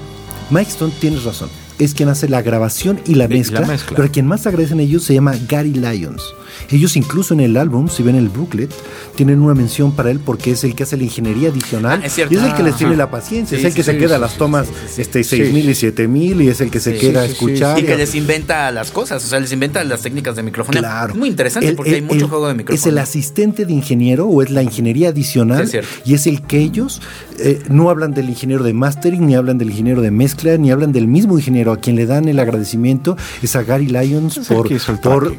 [0.51, 1.51] Mike Stone, tienes razón.
[1.79, 3.95] Es quien hace la grabación y la, Y la mezcla, mezcla.
[3.97, 6.23] Pero a quien más agradecen ellos se llama Gary Lyons.
[6.71, 8.71] Ellos incluso en el álbum, si ven el booklet,
[9.17, 12.01] tienen una mención para él porque es el que hace la ingeniería adicional.
[12.03, 12.35] Ah, es cierto.
[12.35, 13.99] Y es el que les tiene la paciencia, Sí, es el que sí, se sí,
[13.99, 15.37] queda a sí, las tomas sí, este, Sí.
[15.39, 17.33] 6000 y 7000 y es el que se Sí, queda sí, a sí, sí.
[17.33, 17.79] escuchar.
[17.79, 20.79] Y que les inventa las cosas, o sea, les inventa las técnicas de micrófono.
[20.79, 21.13] Claro.
[21.13, 22.79] Es muy interesante porque hay mucho juego de micrófono.
[22.79, 25.59] Es el asistente de ingeniero o es la ingeniería adicional.
[25.59, 25.89] Sí, es cierto.
[26.05, 27.01] y es el que ellos
[27.39, 30.93] eh, no hablan del ingeniero de mastering, ni hablan del ingeniero de mezcla, ni hablan
[30.93, 31.73] del mismo ingeniero.
[31.73, 34.93] A quien le dan el agradecimiento es a Gary Lyons Es el por, que hizo
[34.93, 35.35] el por.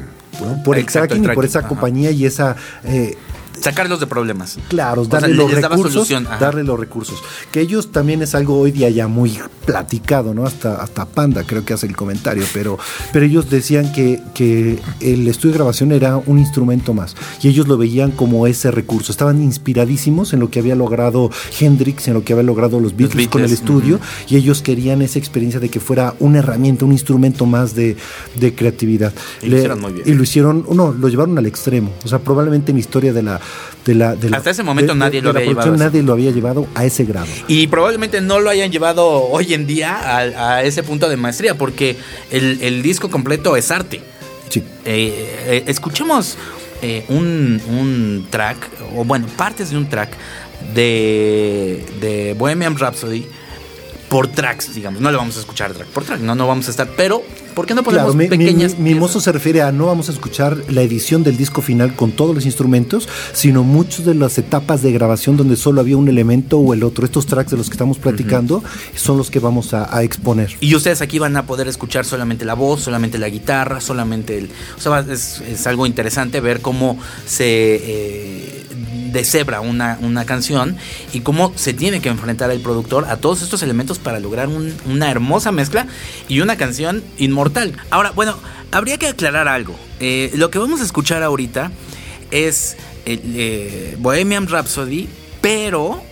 [0.64, 1.68] Por- Exacto, y por esa ajá.
[1.68, 2.56] compañía y esa.
[2.84, 3.16] eh,
[3.60, 4.58] Sacarlos de problemas.
[4.68, 6.08] Claro, O sea, darle los recursos,
[6.40, 7.22] darle los recursos.
[7.52, 10.46] Que ellos también es algo hoy día ya muy platicado, ¿no?
[10.46, 12.78] Hasta, hasta Panda creo que hace el comentario, pero,
[13.12, 17.68] pero ellos decían que, que el estudio de grabación era un instrumento más y ellos
[17.68, 19.12] lo veían como ese recurso.
[19.12, 23.28] Estaban inspiradísimos en lo que había logrado Hendrix, en lo que había logrado los Beatles,
[23.28, 27.46] con el estudio y ellos querían esa experiencia de que fuera una herramienta, un instrumento
[27.46, 27.96] más de,
[28.36, 29.12] de creatividad.
[29.42, 30.08] Y lo hicieron muy bien.
[30.08, 31.92] Y lo hicieron, no, lo llevaron al extremo.
[32.04, 33.39] O sea, probablemente en la historia de la...
[33.84, 35.76] De la, de la- Hasta ese momento de- nadie lo había llevado.
[35.76, 37.26] Nadie lo había llevado a ese grado.
[37.48, 40.18] Y probablemente no lo hayan llevado hoy en día a,
[40.56, 41.96] a ese punto de maestría, porque
[42.30, 44.02] el, el disco completo es arte.
[44.50, 44.62] Sí.
[44.84, 46.36] Eh, eh, escuchemos
[46.82, 48.56] eh, un, un track,
[48.96, 50.10] o bueno, partes de un track
[50.74, 53.26] de, de Bohemian Rhapsody
[54.10, 55.00] por tracks, digamos.
[55.00, 56.88] No le vamos a escuchar track por track, no, no vamos a estar.
[56.96, 57.22] Pero,
[57.54, 59.22] ¿por qué no ponemos Claro, mi, mi- pequeñas mi- piezas?
[59.22, 62.44] se refiere a no vamos a escuchar la edición del disco final con todos los
[62.44, 66.82] instrumentos, sino muchas de las etapas de grabación donde solo había un elemento o el
[66.82, 67.04] otro.
[67.04, 68.62] Estos tracks de los que estamos platicando
[68.96, 70.56] son los que vamos a, a exponer.
[70.60, 74.50] Y ustedes aquí van a poder escuchar solamente la voz, solamente la guitarra, solamente el...
[74.76, 78.59] O sea, es, es algo interesante ver cómo se eh,
[79.12, 80.76] deshebra una, una canción
[81.12, 84.74] y cómo se tiene que enfrentar el productor a todos estos elementos para lograr un-
[84.86, 85.86] una hermosa mezcla
[86.28, 87.72] y una canción inmortal.
[87.90, 88.36] Ahora, bueno,
[88.70, 89.74] habría que aclarar algo.
[90.00, 91.70] Eh, lo que vamos a escuchar ahorita
[92.30, 95.08] es el, eh, Bohemian Rhapsody,
[95.40, 96.02] pero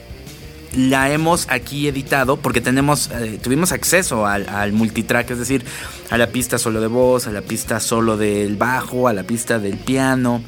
[0.76, 5.64] la hemos aquí editado porque tenemos eh, tuvimos acceso al, multitrack, es decir,
[6.11, 9.59] a la pista solo de voz, a la pista solo del bajo, a la pista
[9.59, 10.42] del piano.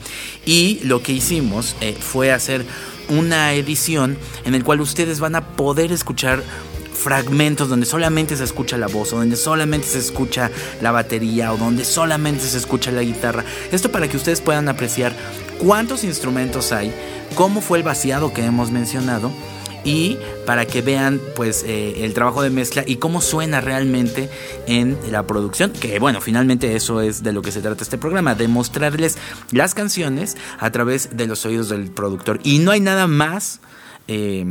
[0.44, 2.64] Y lo que hicimos eh, fue hacer
[3.08, 6.42] una edición en el cual ustedes van a poder escuchar
[7.00, 10.50] fragmentos donde solamente se escucha la voz, o donde solamente se escucha
[10.82, 13.44] la batería, o donde solamente se escucha la guitarra.
[13.72, 15.16] Esto para que ustedes puedan apreciar
[15.58, 16.92] cuántos instrumentos hay,
[17.34, 19.32] cómo fue el vaciado que hemos mencionado
[19.84, 24.28] y para que vean pues eh, el trabajo de mezcla y cómo suena realmente
[24.66, 28.34] en la producción que bueno finalmente eso es de lo que se trata este programa
[28.34, 29.16] de mostrarles
[29.52, 33.60] las canciones a través de los oídos del productor y no hay nada más
[34.08, 34.44] eh,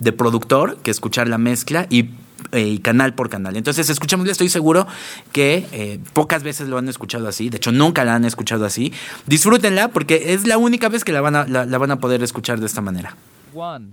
[0.00, 2.10] de productor que escuchar la mezcla y
[2.52, 3.56] eh, y canal por canal.
[3.56, 4.86] Entonces, escuchémosla, estoy seguro
[5.32, 8.92] que eh, pocas veces lo han escuchado así, de hecho nunca la han escuchado así.
[9.26, 12.60] Disfrútenla porque es la única vez que la van a, la van a poder escuchar
[12.60, 13.16] de esta manera.
[13.54, 13.92] One,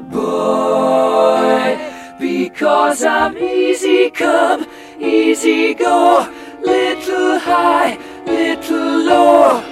[0.00, 1.78] Boy,
[2.18, 4.66] because I'm easy come,
[5.00, 6.28] easy go,
[6.60, 9.71] little high, little low.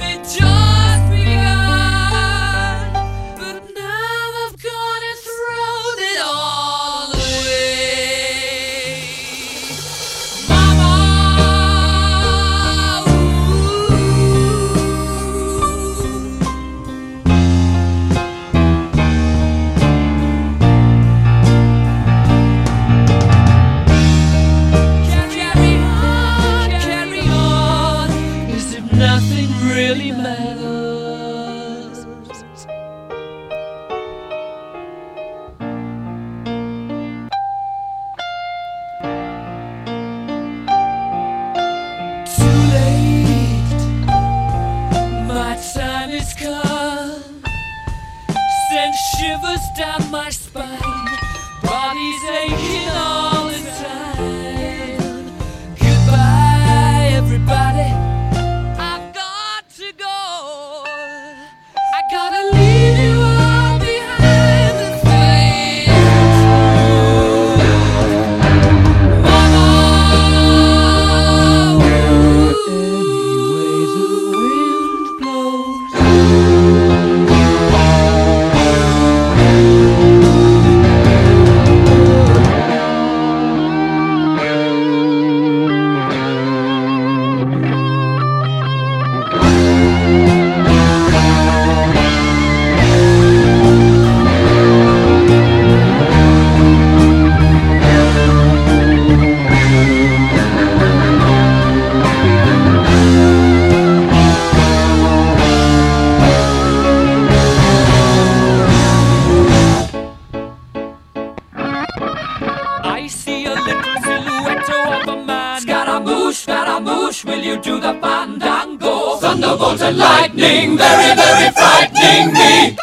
[117.51, 119.17] you do the fandango?
[119.17, 122.77] Thunderbolt and lightning, very, very frightening me.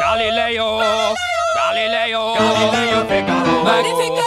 [0.00, 1.14] Galileo,
[1.56, 3.64] Galileo, Galileo Figaro.
[3.64, 4.22] Magnifico.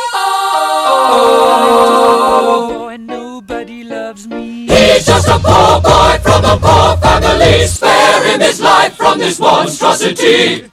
[1.62, 4.68] Oh, and nobody loves me.
[4.68, 10.72] He's just a poor boy from a poor family, sparing his life from this monstrosity.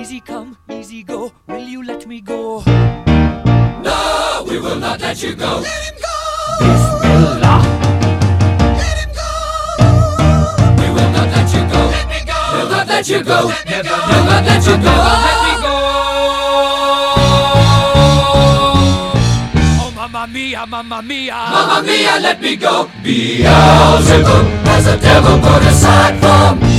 [0.00, 1.32] Easy come, easy go.
[1.46, 2.64] Will you let me go?
[3.86, 5.60] No, we will not let you go.
[5.60, 6.07] Let him go.
[11.38, 11.86] Let you go.
[11.88, 12.38] Let me go.
[12.52, 13.52] We'll not let you go.
[13.66, 14.94] Never, we'll not let you go.
[15.26, 15.74] Let me go.
[19.80, 21.34] Oh, mamma mia, mamma mia.
[21.34, 22.90] Mamma mia, let me go.
[23.02, 26.77] Beelzebub has a devil put aside for for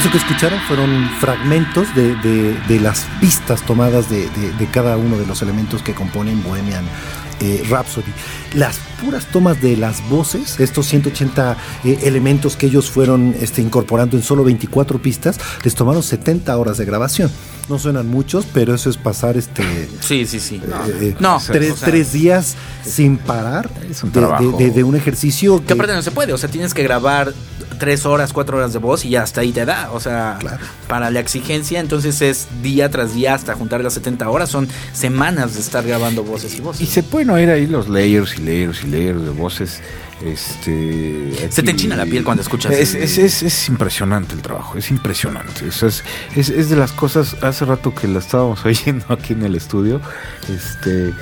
[0.00, 5.18] Eso que escucharon fueron fragmentos de, de- de las pistas tomadas de, de- cada uno
[5.18, 6.84] de los elementos que componen Bohemian
[7.40, 8.10] eh, Rhapsody.
[8.54, 14.16] Las puras tomas de las voces, estos 180 eh, elementos que ellos fueron este, incorporando
[14.16, 17.30] en solo 24 pistas, les tomaron 70 horas de grabación.
[17.68, 19.62] No suenan muchos, pero eso es pasar este
[20.00, 20.62] Sí, sí, sí.
[21.00, 24.82] eh, No, tres, o sea, tres días sin parar Es un de, de- de- de
[24.84, 27.32] un ejercicio Que que, aparte no se puede, o sea, tienes que grabar
[27.80, 29.90] tres horas, cuatro horas de voz y ya hasta ahí te da.
[29.92, 30.58] O sea, Claro.
[30.86, 34.48] para la exigencia, entonces es día tras día hasta juntar las 70 horas.
[34.50, 36.82] Son semanas de estar grabando voces y voces.
[36.82, 39.80] Y se pueden oír ahí los layers y layers y layers de voces.
[40.22, 42.72] Este, Se te enchina la piel cuando escuchas.
[42.72, 45.66] Es, es, es, es impresionante el trabajo, es impresionante.
[45.68, 46.02] Es, es,
[46.50, 50.00] es de las cosas, hace rato que la estábamos oyendo aquí en el estudio,
[50.54, 51.12] este,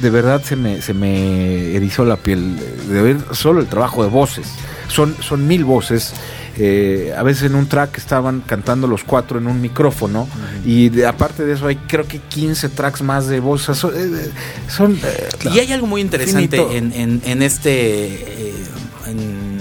[0.00, 2.56] de verdad se me, se me erizó la piel
[2.88, 4.46] de ver solo el trabajo de voces.
[4.88, 6.12] Son, son mil voces.
[6.56, 10.28] eh, a veces en un track estaban cantando los cuatro en un micrófono
[10.64, 13.76] y de- aparte de eso hay creo que 15 tracks más de voces.
[13.76, 14.30] Son, eh,
[14.68, 18.54] son, eh, Y hay algo muy interesante en, en- en este
[19.08, 19.58] en,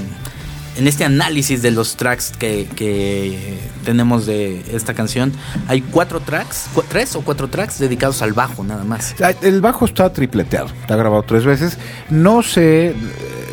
[0.78, 5.32] en este análisis de los tracks que, que tenemos de esta canción.
[5.68, 9.16] Hay cuatro tracks, cu- tres o cuatro tracks dedicados al bajo nada más.
[9.42, 11.78] El bajo está tripleteado, está grabado tres veces.
[12.10, 12.96] No sé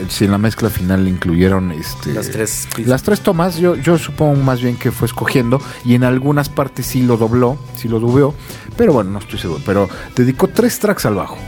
[0.08, 3.58] si en la mezcla final le incluyeron este, Las tres las tres tomas.
[3.58, 7.58] Yo, yo supongo más bien que fue escogiendo y en algunas partes sí lo dobló,
[7.76, 8.34] sí lo dubeó,
[8.76, 9.62] pero bueno, no estoy seguro.
[9.64, 11.38] Pero dedicó tres tracks al bajo.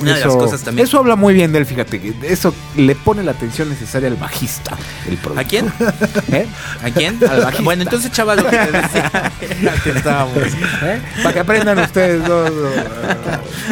[0.00, 2.00] Una de las cosas también- Eso habla muy bien de él, fíjate.
[2.00, 4.76] que Eso le pone la atención necesaria al bajista.
[5.08, 5.66] El ¿A quién?
[6.32, 6.46] ¿Eh?
[6.82, 7.18] ¿A quién?
[7.28, 7.62] Al bajista.
[7.62, 9.32] Bueno, entonces, chaval, lo que te decía
[9.62, 10.36] era que estábamos.
[10.82, 11.00] ¿Eh?
[11.22, 12.50] Para que aprendan ustedes dos.
[12.50, 12.84] eh,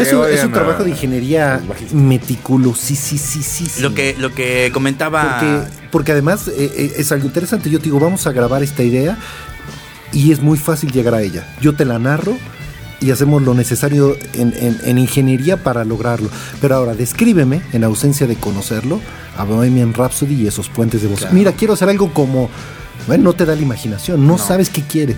[0.01, 1.61] Es un, es un trabajo de ingeniería
[1.93, 3.73] meticulosísima.
[3.81, 5.39] Lo que, lo que comentaba.
[5.39, 7.71] Porque, porque además eh, es algo interesante.
[7.71, 9.17] Yo te digo, vamos a grabar esta idea
[10.13, 11.47] y es muy fácil llegar a ella.
[11.61, 12.37] Yo te la narro
[13.01, 16.29] y hacemos lo necesario en, en- en ingeniería para lograrlo.
[16.61, 19.01] Pero ahora, descríbeme, en ausencia de conocerlo,
[19.37, 21.27] a Bohemian Rhapsody y esos puentes de voz.
[21.33, 22.49] Mira, quiero hacer algo como...
[23.07, 25.17] Bueno, no te da la imaginación, no, sabes qué quiere.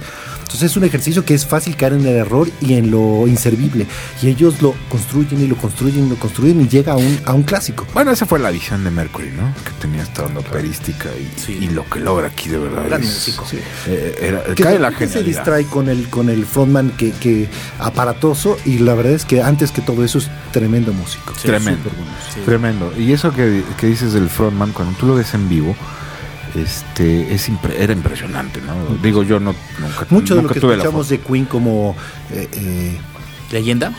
[0.51, 3.87] Entonces es un ejercicio que es fácil caer en el error y en lo inservible.
[4.21, 7.35] Y ellos lo construyen y lo construyen y lo construyen y llega a un, a
[7.35, 7.87] un clásico.
[7.95, 9.55] Bueno, esa fue la visión de Mercury, ¿no?
[9.65, 11.09] Que tenía esta onda operística
[11.47, 12.83] y, y lo que logra aquí de verdad.
[12.85, 13.47] Gran es- músico.
[13.87, 17.49] eh, era- que cae la se distrae con el con el frontman que, que
[17.79, 21.33] aparatoso y la verdad es que antes que todo eso es tremendo músico.
[21.37, 21.91] Sí, Tremendo.
[21.97, 22.13] bueno.
[22.35, 22.41] Sí.
[22.45, 22.93] Tremendo.
[22.99, 25.77] Y eso que, que dices del frontman, cuando tú lo ves en vivo,
[26.55, 28.97] este es impre- era impresionante, ¿no?
[29.03, 31.95] Digo, yo no nunca, Mucho de lo que tuve escuchamos de Queen como
[32.33, 32.99] eh, eh,
[33.53, 33.93] ¿Leyenda?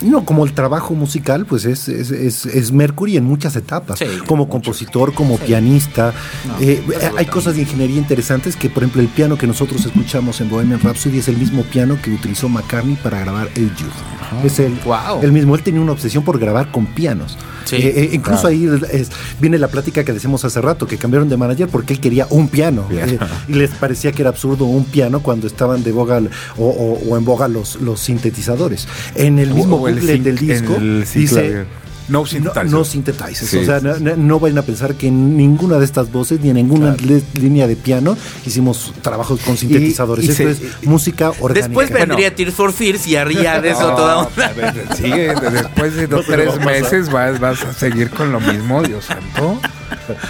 [0.00, 4.04] no como el trabajo musical pues es, es, es- es Mercury en muchas etapas Sí,
[4.26, 4.50] como mucho.
[4.50, 6.12] compositor como pianista
[6.46, 6.82] No, Eh,
[7.16, 10.80] hay cosas de ingeniería interesantes que por ejemplo el piano que nosotros escuchamos en Bohemian
[10.80, 15.22] Rhapsody es el mismo piano que utilizó McCartney para grabar El Jude es el, Wow.
[15.22, 17.76] el mismo él tenía una obsesión por grabar con pianos Sí.
[17.76, 19.10] Eh, eh, incluso ahí es-
[19.40, 22.48] viene la plática que decíamos hace rato que cambiaron de manager porque él quería un
[22.48, 22.86] piano.
[22.90, 26.20] Eh, y les parecía que era absurdo un piano cuando estaban de boga
[26.56, 30.74] o, o- o en boga los, los sintetizadores en el mismo O el del disco
[30.76, 31.64] el dice
[32.08, 32.66] No no, synthesizer.
[32.70, 33.50] no synthesizers.
[33.50, 36.12] Sí, o sea, sí, no, no- no vayan a pensar que en ninguna de estas
[36.12, 36.94] voces ni en ninguna
[37.34, 40.24] línea de piano hicimos trabajos con sintetizadores.
[40.26, 41.68] y Esto se- es música orgánica.
[41.68, 45.94] Después vendría Tears for Fears y haría de eso No, toda a ver, Sigue, después
[45.96, 49.58] de dos, No, tres meses vas, vas a seguir con lo mismo, Dios santo.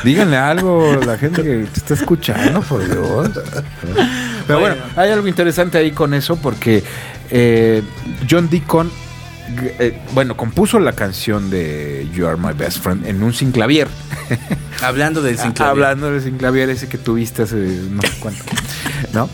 [0.04, 3.30] Díganle algo a la gente que te está escuchando, por Dios.
[4.46, 6.84] Pero bueno, hay algo interesante ahí con eso porque
[7.30, 7.82] eh,
[8.30, 8.90] John Deacon,
[9.78, 13.88] eh, bueno, compuso la canción de You Are My Best Friend en un sinclavier.
[14.82, 15.70] Hablando del Ah, sinclavier.
[15.70, 18.42] Hablando del sinclavier ese que tuviste hace no sé cuánto.
[19.12, 19.28] ¿No?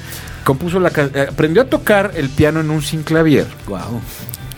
[0.45, 3.47] Compuso la eh, aprendió a tocar el piano en un sinclavier.
[3.67, 4.01] Wow.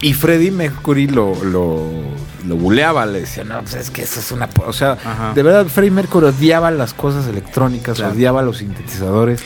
[0.01, 1.89] Y Freddie Mercury lo, lo,
[2.45, 4.49] lo buleaba, le decía, no, pues es que eso es una...
[4.49, 4.65] po-".
[4.67, 5.31] O sea, Ajá.
[5.33, 8.13] de verdad, Freddie Mercury odiaba las cosas electrónicas, Claro.
[8.13, 9.41] odiaba los sintetizadores.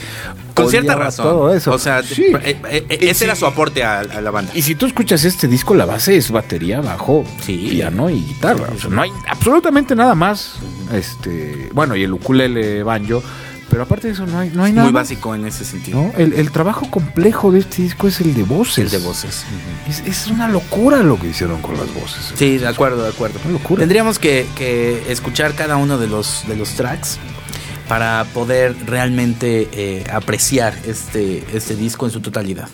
[0.63, 1.25] Con cierta razón.
[1.25, 1.71] Todo eso.
[1.71, 2.25] O sea, Sí.
[2.43, 4.51] eh, eh, eh, ese era su aporte a, a la banda.
[4.55, 7.67] Y si tú escuchas este disco, la base es batería, bajo, Sí.
[7.71, 8.69] piano y guitarra.
[8.75, 10.55] O sea, no hay absolutamente nada más.
[10.93, 13.23] Este, bueno, y el ukulele banjo.
[13.69, 14.85] Pero aparte de eso, no hay, no hay nada.
[14.85, 16.01] Muy básico en ese sentido.
[16.01, 16.13] ¿no?
[16.17, 18.85] El, el trabajo complejo de este disco es el de voces.
[18.85, 19.43] El de voces.
[19.89, 22.31] Es, es una locura lo que hicieron con las voces.
[22.35, 23.39] Sí, de acuerdo, de acuerdo.
[23.43, 23.81] Una locura.
[23.81, 27.19] Tendríamos que, que escuchar cada uno de los, de los tracks
[27.87, 32.69] para poder realmente eh, apreciar este, este disco en su totalidad.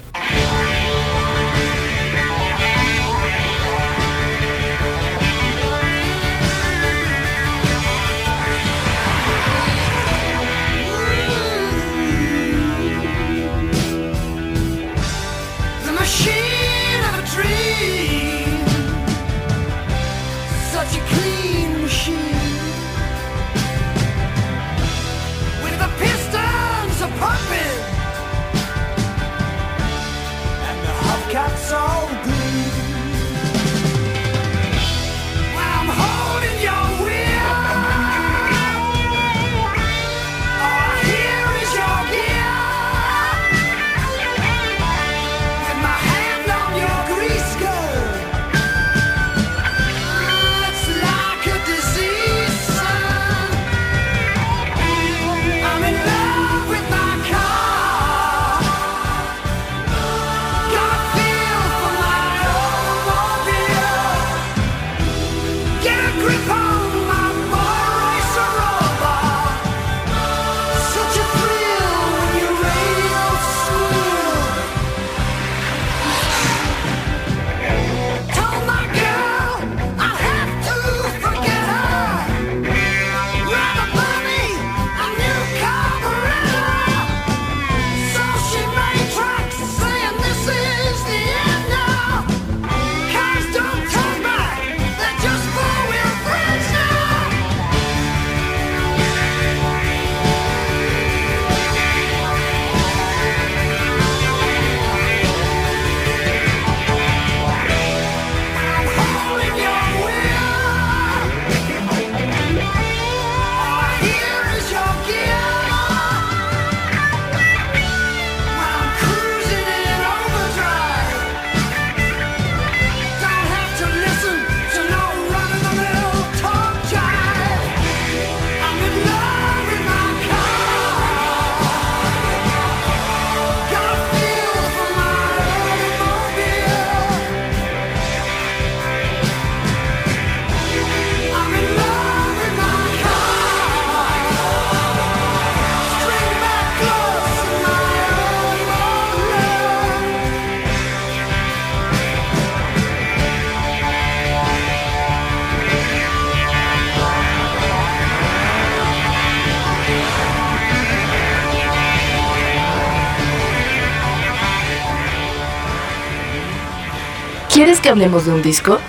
[167.54, 168.80] ¿Quieres que hablemos de un disco?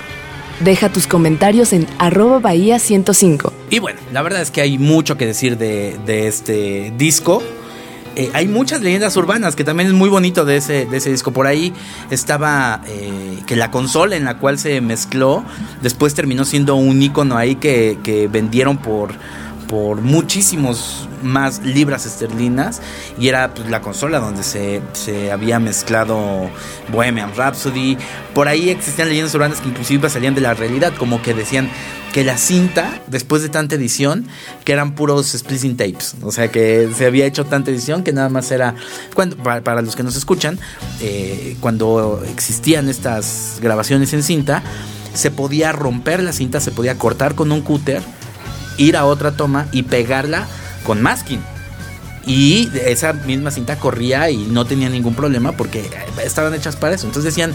[0.61, 3.53] Deja tus comentarios en arroba bahía 105.
[3.69, 7.43] Y bueno, la verdad es que hay mucho que decir de, este disco.
[8.17, 11.31] Eh, hay muchas leyendas urbanas, que también es muy bonito de ese, disco.
[11.31, 11.75] Por ahí
[12.11, 15.45] estaba eh, que la consola en la cual se mezcló,
[15.83, 19.13] después terminó siendo un icono ahí que vendieron por,
[19.75, 22.81] por muchísimos más libras esterlinas.
[23.19, 26.49] Y era pues, la consola donde se, se había mezclado
[26.93, 27.99] Bohemian Rhapsody.
[28.35, 31.69] Por ahí existían leyendas urbanas que inclusive salían de la realidad, como que decían
[32.13, 34.29] que la cinta, después de tanta edición,
[34.65, 36.15] que eran puros splitting tapes.
[36.23, 38.77] O sea, que se había hecho tanta edición que nada más era.
[39.13, 40.57] Cuando, para, los que nos escuchan,
[41.01, 44.63] eh, cuando existían estas grabaciones en cinta,
[45.15, 48.03] se podía romper la cinta, se podía cortar con un cúter,
[48.77, 50.47] ir a otra toma y pegarla
[50.85, 51.41] con masking.
[52.27, 55.89] Y esa misma cinta corría y no tenía ningún problema porque
[56.25, 57.07] estaban hechas para eso.
[57.07, 57.53] Entonces decían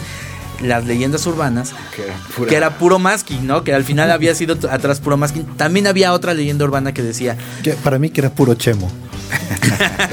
[0.61, 3.63] las leyendas urbanas Que era pura- que era puro masking, ¿no?
[3.63, 5.45] Que al final había sido atrás puro masking.
[5.57, 8.91] También había otra leyenda urbana que decía, Que para mí que era puro chemo.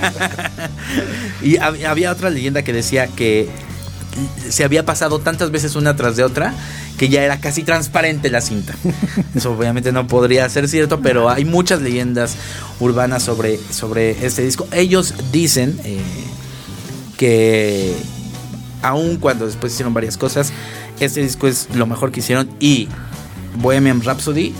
[1.42, 3.48] y hab- había otra leyenda que decía que
[4.48, 6.54] se había pasado tantas veces una tras de otra
[6.98, 8.74] que ya era casi transparente la cinta.
[9.34, 12.36] Eso obviamente no podría ser cierto, pero hay muchas leyendas
[12.80, 14.66] urbanas sobre, sobre este disco.
[14.72, 16.00] Ellos dicen eh,
[17.16, 17.94] que
[18.82, 20.52] aun cuando después hicieron varias cosas,
[21.00, 22.88] este disco es lo mejor que hicieron y
[23.56, 24.54] Bohemian Rhapsody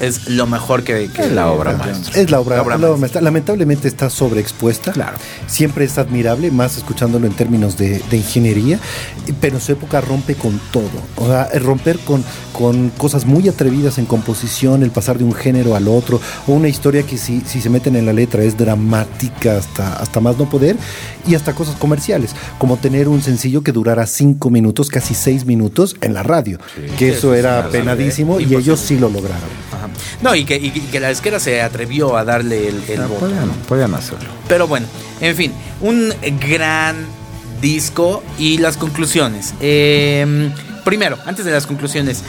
[0.00, 2.20] es lo mejor que, que Es la obra maestra.
[2.20, 3.20] Es la obra, La obra la obra maestra.
[3.20, 4.92] Lamentablemente está sobreexpuesta.
[4.92, 5.16] Claro.
[5.46, 8.78] Siempre es admirable, más escuchándolo en términos de, de ingeniería,
[9.40, 10.90] pero en su época rompe con todo.
[11.16, 15.76] O sea, romper con, con cosas muy atrevidas en composición, el pasar de un género
[15.76, 19.56] al otro, o una historia que si, si se meten en la letra es dramática
[19.56, 20.76] hasta, hasta más no poder,
[21.26, 25.96] y hasta cosas comerciales, como tener un sencillo que durara cinco minutos, casi seis minutos
[26.00, 26.58] en la radio,
[26.98, 29.75] que eso era penadísimo y ellos sí lo lograron.
[29.76, 29.88] Ajá.
[30.22, 33.28] No, y que, y que la disquera se atrevió a darle el, el Ah, voto.
[33.68, 34.28] podían, hacerlo.
[34.48, 34.86] Pero bueno,
[35.20, 36.12] en fin, un
[36.48, 36.96] gran
[37.60, 39.54] disco y las conclusiones.
[39.60, 40.50] Eh,
[40.84, 42.22] primero, antes de las conclusiones,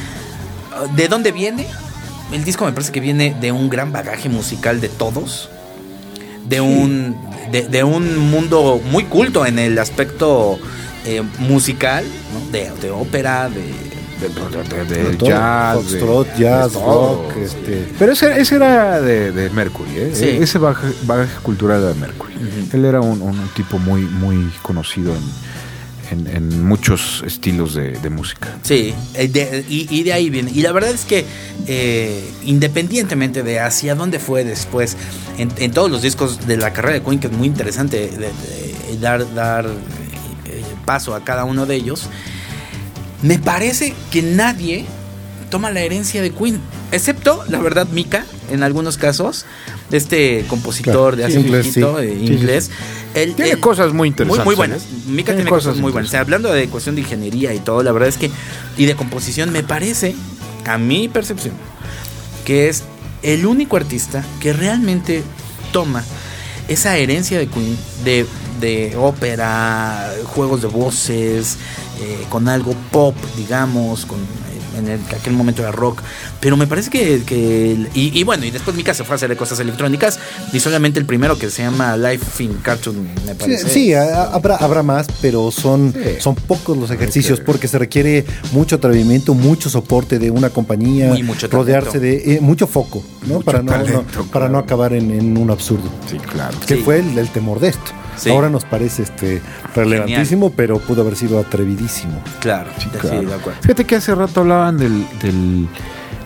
[0.95, 1.67] ¿de dónde viene?
[2.31, 5.49] El disco me parece que viene de un gran bagaje musical de todos.
[6.45, 7.17] De un,
[7.51, 10.57] de, de un mundo muy culto en el aspecto
[11.05, 12.51] eh, musical, ¿no?
[12.51, 13.73] de, de ópera, de,
[14.19, 15.99] De, Todo, jazz, de-
[16.39, 17.23] jazz, de todo.
[17.29, 20.11] rock, este, Pero ese, ese era de, de Mercury, ¿eh?
[20.13, 20.25] Sí.
[20.41, 22.33] Ese bagaje, bagaje cultural era de Mercury.
[22.73, 25.21] Él era un, un tipo muy, muy conocido en,
[26.27, 28.47] en- en muchos estilos de, música.
[28.63, 30.51] Sí, eh, de- y, y de ahí viene.
[30.51, 31.25] Y la verdad es que
[31.67, 34.97] eh, independientemente de hacia dónde fue después,
[35.37, 38.09] en, en todos los discos de la carrera de Queen, que es muy interesante
[38.99, 42.09] dar, dar eh, paso a cada uno de ellos,
[43.21, 44.85] me parece que nadie
[45.49, 46.59] toma la herencia de Queen,
[46.91, 49.45] excepto, la verdad, Mika, en algunos casos,
[49.91, 52.05] este compositor Claro, de hace inglés, poquito, sí.
[52.05, 52.71] eh, Sí, sí, inglés.
[53.15, 54.45] él- Tiene él- cosas muy interesantes.
[54.45, 54.83] muy, muy buenas.
[54.83, 54.87] ¿eh?
[55.07, 56.09] Mika tiene, cosas, muy buenas.
[56.09, 58.29] O sea, hablando de cuestión de ingeniería y todo, la verdad es que.
[58.77, 60.13] Y de composición, me parece,
[60.65, 61.53] a mi percepción,
[62.45, 62.83] que es
[63.23, 65.23] el único artista que realmente
[65.71, 66.03] toma
[66.67, 68.25] esa herencia de Queen, de,
[68.59, 71.57] de ópera, juegos de voces,
[72.01, 74.19] eh, con algo pop, digamos, con
[74.77, 76.03] en el, aquel momento era rock,
[76.39, 79.35] pero me parece que, que y, y bueno, y después Mika se fue a hacer
[79.35, 80.19] cosas electrónicas
[80.53, 83.69] y solamente el primero que se llama Life in Cartoon, me Sí, parece.
[83.69, 86.19] sí, a- habrá, habrá más, pero son, Sí.
[86.21, 91.11] son pocos los ejercicios que- porque se requiere mucho atrevimiento, mucho soporte de una compañía,
[91.23, 93.35] mucho rodearse de eh, mucho foco, ¿no?
[93.35, 94.49] Mucho para no, talento, no- para claro.
[94.49, 95.89] no acabar en, en un absurdo.
[96.07, 96.55] Sí, claro.
[96.67, 96.81] Que Sí.
[96.85, 97.93] fue el, el temor de esto.
[98.17, 98.29] Sí.
[98.29, 99.41] Ahora nos parece este
[99.75, 102.21] relevantísimo, pero pudo haber sido atrevidísimo.
[102.39, 103.21] Claro, Sí, claro.
[103.21, 103.59] de acuerdo.
[103.61, 105.67] Fíjate que hace rato hablaban del, del,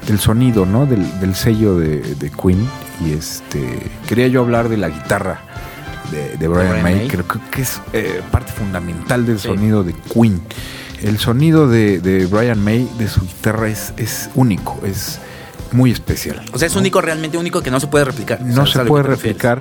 [0.08, 0.86] del sonido, ¿no?
[0.86, 2.66] Del, del sello de, de Queen.
[3.06, 5.42] Y este quería yo hablar de la guitarra
[6.12, 6.96] de, de Brian, Brian May.
[6.96, 7.08] May.
[7.08, 9.48] Creo que, que es eh, parte fundamental del Sí.
[9.48, 10.39] sonido de Queen.
[11.02, 15.20] El sonido de, de Brian May, de su guitarra, es, es único, es
[15.72, 16.41] muy especial.
[16.53, 18.41] O sea, es único, realmente único que no se puede replicar.
[18.41, 19.41] No ¿Sabes a se puede refieres?
[19.41, 19.59] replicar,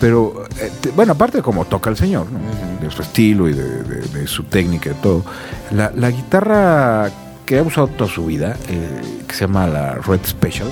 [0.00, 2.38] pero eh, te- bueno, aparte de cómo toca el señor, ¿no?
[2.82, 5.24] de su estilo y de, de- de su técnica y todo.
[5.72, 7.10] La, la guitarra
[7.46, 10.68] que ha usado toda su vida, eh, que se llama la Red Special,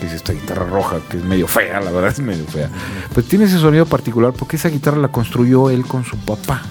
[0.00, 2.68] que es esta guitarra roja, que es medio fea, la verdad es medio fea,
[3.12, 6.62] pues tiene ese sonido particular porque esa guitarra la construyó él con su papá.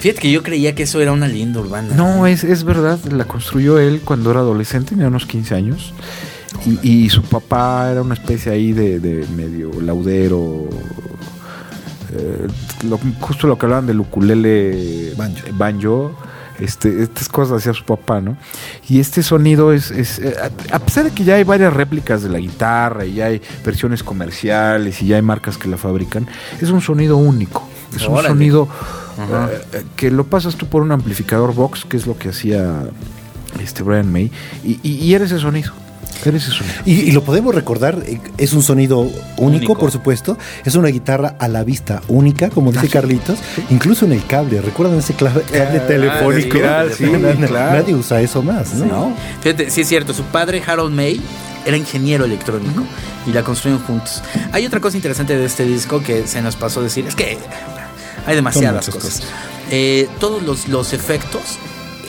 [0.00, 1.92] Fíjate que yo creía que eso era una leyenda urbana.
[1.96, 5.92] No, es, es verdad, la construyó él cuando era adolescente, tenía unos 15 años.
[6.66, 10.68] Y, y su papá era una especie ahí de, de medio laudero.
[12.12, 12.46] eh,
[12.88, 15.46] lo- justo lo que hablaban del ukulele Banjo.
[15.52, 16.12] banjo,
[16.58, 18.36] Este, estas cosas hacía su papá, ¿no?
[18.88, 20.34] Y este sonido es, es, eh,
[20.72, 24.02] a pesar de que ya hay varias réplicas de la guitarra y ya hay versiones
[24.02, 26.26] comerciales y ya hay marcas que la fabrican,
[26.60, 27.62] es un sonido único.
[27.94, 28.68] Es un sonido
[29.18, 32.84] eh, que lo pasas tú por un amplificador box, que es lo que hacía
[33.62, 34.30] este Brian May,
[34.64, 35.72] y, y, y eres ese sonido.
[36.24, 36.74] Ese sonido.
[36.84, 39.78] Y, y lo podemos recordar, eh, es un sonido único, Único.
[39.78, 40.36] por supuesto.
[40.64, 43.38] Es una guitarra a la vista única, como dice Carlitos.
[43.70, 44.60] Incluso en el cable.
[44.60, 46.48] ¿Recuerdan ese cla- cable telefónico?
[46.58, 47.04] espiral, sí,
[47.46, 47.80] claro.
[47.80, 48.86] Nadie usa eso más, ¿no?
[48.86, 49.12] No.
[49.42, 51.20] Fíjate, sí es cierto, su padre Harold May
[51.64, 52.82] era ingeniero electrónico
[53.26, 54.22] y la construyeron juntos.
[54.52, 57.36] Hay otra cosa interesante de este disco que se nos pasó a decir, es que
[58.26, 59.02] hay demasiadas cosas.
[59.02, 59.22] cosas.
[59.70, 61.58] Eh, todos los, los efectos,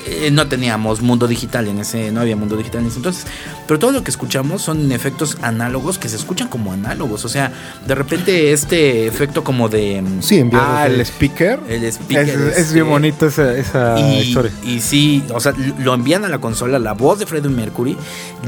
[0.07, 3.25] eh, no teníamos mundo digital en ese, no había mundo digital en ese entonces,
[3.67, 7.51] pero todo lo que escuchamos son efectos análogos que se escuchan como análogos, o sea,
[7.87, 10.01] de repente este efecto como de...
[10.01, 11.59] mm, Sí, Ah, el speaker.
[11.67, 14.51] El speaker, Es, es este, bien bonito esa, esa y, historia.
[14.63, 17.97] y sí, o sea, lo envían a la consola, la voz de Freddie Mercury,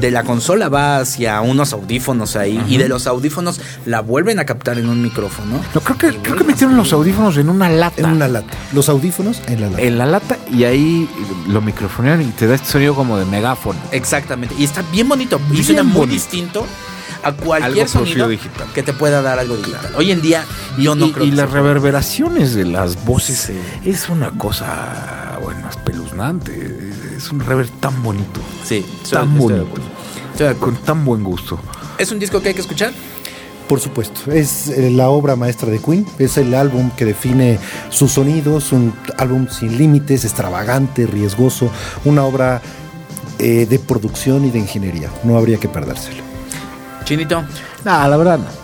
[0.00, 4.44] de la consola va hacia unos audífonos ahí, y de los audífonos la vuelven a
[4.44, 5.60] captar en un micrófono.
[5.74, 8.00] No, creo que, creo que metieron los audífonos en una lata.
[8.00, 8.52] en una lata.
[8.72, 9.82] Los audífonos en la lata.
[9.82, 11.08] En la lata y ahí
[11.48, 13.78] lo microfonean y te da este sonido como de megáfono.
[13.90, 16.14] Exactamente, y está bien bonito, y Bien suena muy bonito.
[16.14, 16.66] distinto
[17.24, 18.66] a cualquier Algo sonido digital.
[18.74, 19.92] que te pueda dar algo digital.
[19.96, 20.44] Hoy en día
[20.78, 23.88] yo no y, creo y que las reverberaciones de las voces Sí.
[23.88, 26.90] es una cosa, bueno, espeluznante.
[27.16, 28.40] Es un rever tan bonito.
[28.64, 29.62] Sí, tan estoy de bonito.
[29.66, 29.84] acuerdo.
[30.32, 30.74] Estoy de acuerdo.
[30.76, 31.60] Con tan buen gusto.
[31.98, 32.92] ¿Es un disco que hay que escuchar?
[33.68, 37.58] Por supuesto, es eh, la obra maestra de Queen, es el álbum que define
[37.88, 41.70] sus sonidos, un álbum sin límites, extravagante, riesgoso,
[42.04, 42.60] una obra
[43.38, 46.22] eh, de producción y de ingeniería, no habría que perdérselo.
[47.04, 47.42] Chinito.
[47.84, 48.62] No, la verdad no.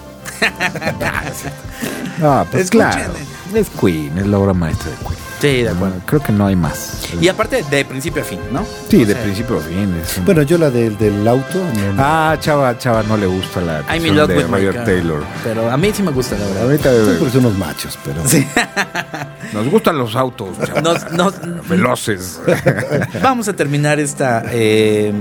[2.20, 2.88] no, pues Escuchen.
[2.90, 3.12] claro.
[3.54, 5.27] Es Queen, es la obra maestra de Queen.
[5.40, 5.94] Sí, de acuerdo.
[5.96, 7.06] No, creo que no hay más.
[7.20, 8.66] Y aparte, de principio a fin, ¿no?
[8.88, 9.94] sí, O de sea, principio a fin.
[10.02, 12.02] es un- Bueno, yo la del, del auto, no, no.
[12.04, 14.84] Ah, Chava, Chava no le gusta la I'm in canción love de Roger.
[14.84, 15.22] Taylor.
[15.44, 16.62] Pero a mí sí me gusta, la verdad.
[16.64, 18.20] Ahorita Sí, porque son unos machos, pero
[19.52, 20.80] nos gustan los autos, Chava.
[20.80, 22.40] Nos- nos- veloces.
[23.22, 25.12] Vamos a terminar esta, eh,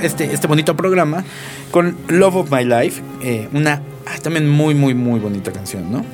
[0.00, 1.22] este, este bonito programa
[1.70, 6.04] con Love of My Life, eh, una ah, también muy, muy, muy bonita canción, ¿no?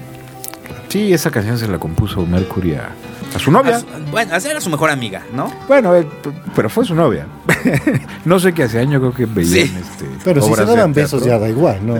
[0.88, 2.90] sí, esa canción se la compuso Mercury a,
[3.34, 3.80] a su A novia.
[3.80, 5.50] su- bueno, esa era su mejor amiga, ¿no?
[5.68, 7.26] Bueno, él- p- pero fue su novia.
[8.24, 9.60] no sé qué hace año creo que veían Sí.
[9.80, 11.94] este, pero si se daban besos ya da igual, ¿no?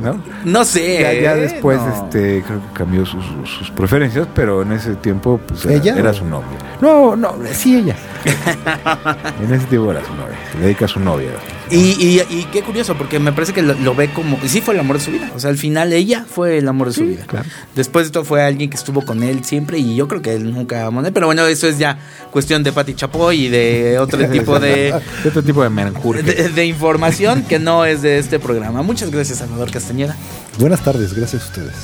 [0.00, 0.22] ¿no?
[0.44, 0.98] No sé.
[1.00, 1.40] Ya, ya ¿eh?
[1.40, 1.88] después No.
[2.04, 3.24] este creo que cambió sus,
[3.58, 6.58] sus preferencias, pero en ese tiempo pues, era, ¿Ella era su novia.
[6.80, 7.96] No, no, sí ella.
[9.42, 10.36] en ese tiempo era su novia.
[10.52, 11.30] Se le dedica a su novia.
[11.70, 14.38] Y, y, y qué curioso, porque me parece que lo, lo ve como.
[14.46, 15.30] Sí, fue el amor de su vida.
[15.34, 17.24] O sea, al final ella fue el amor de su vida.
[17.26, 17.46] claro.
[17.74, 19.78] Después de todo, fue alguien que estuvo con él siempre.
[19.78, 21.02] Y yo creo que él nunca amó.
[21.12, 21.98] Pero bueno, eso es ya
[22.30, 24.85] cuestión de Pati Chapoy y de otro tipo de.
[24.92, 28.82] De otro tipo de de, de información que no es de este programa.
[28.82, 30.16] Muchas gracias, Salvador Castañeda.
[30.58, 31.74] buenas tardes, gracias a ustedes.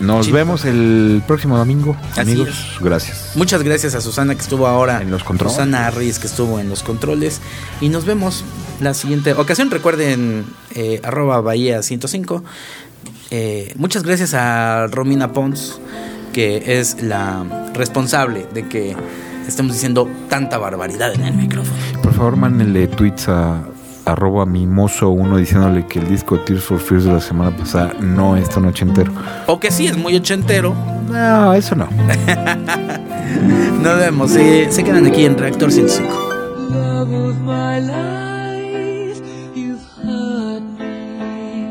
[0.00, 2.48] Nos vemos el próximo domingo, Así amigos.
[2.48, 2.80] es.
[2.82, 3.32] Gracias.
[3.34, 5.54] Muchas gracias a Susana que estuvo ahora En los controles.
[5.54, 7.40] Susana Arris que estuvo en los controles.
[7.82, 8.42] Y nos vemos
[8.80, 9.70] la siguiente ocasión.
[9.70, 12.42] Recuerden eh, arroba Bahía 105.
[13.30, 15.78] Eh, muchas gracias a Romina Pons,
[16.32, 18.96] que es la responsable de que
[19.50, 21.76] estemos diciendo tanta barbaridad en el micrófono.
[22.02, 23.62] Por favor, mándenle tweets a
[24.06, 28.36] arroba mimoso uno diciéndole que el disco Tears for Fears de la semana pasada no
[28.36, 29.12] es tan ochentero.
[29.46, 30.74] O que sí, es muy ochentero.
[31.10, 31.86] No, eso no.
[33.82, 34.34] Nos vemos.
[34.36, 36.08] eh, se quedan aquí en Reactor 105.
[36.70, 39.20] love of my life,
[39.54, 41.66] you've hurt me.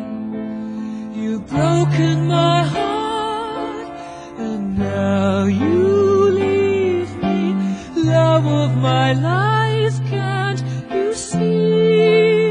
[1.16, 3.88] You've broken my heart,
[4.40, 5.89] and now you
[8.80, 12.50] my life, can't you see?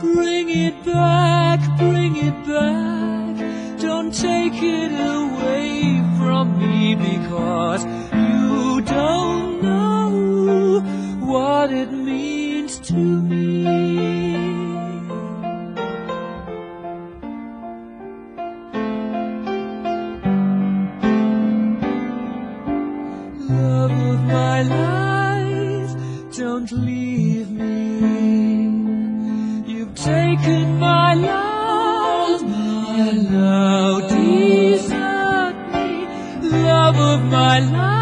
[0.00, 3.80] Bring it back, bring it back.
[3.80, 10.80] Don't take it away from me because you don't know
[11.20, 13.61] what it means to me.
[31.14, 34.78] Taken my love, me.
[36.42, 38.01] Love of my life,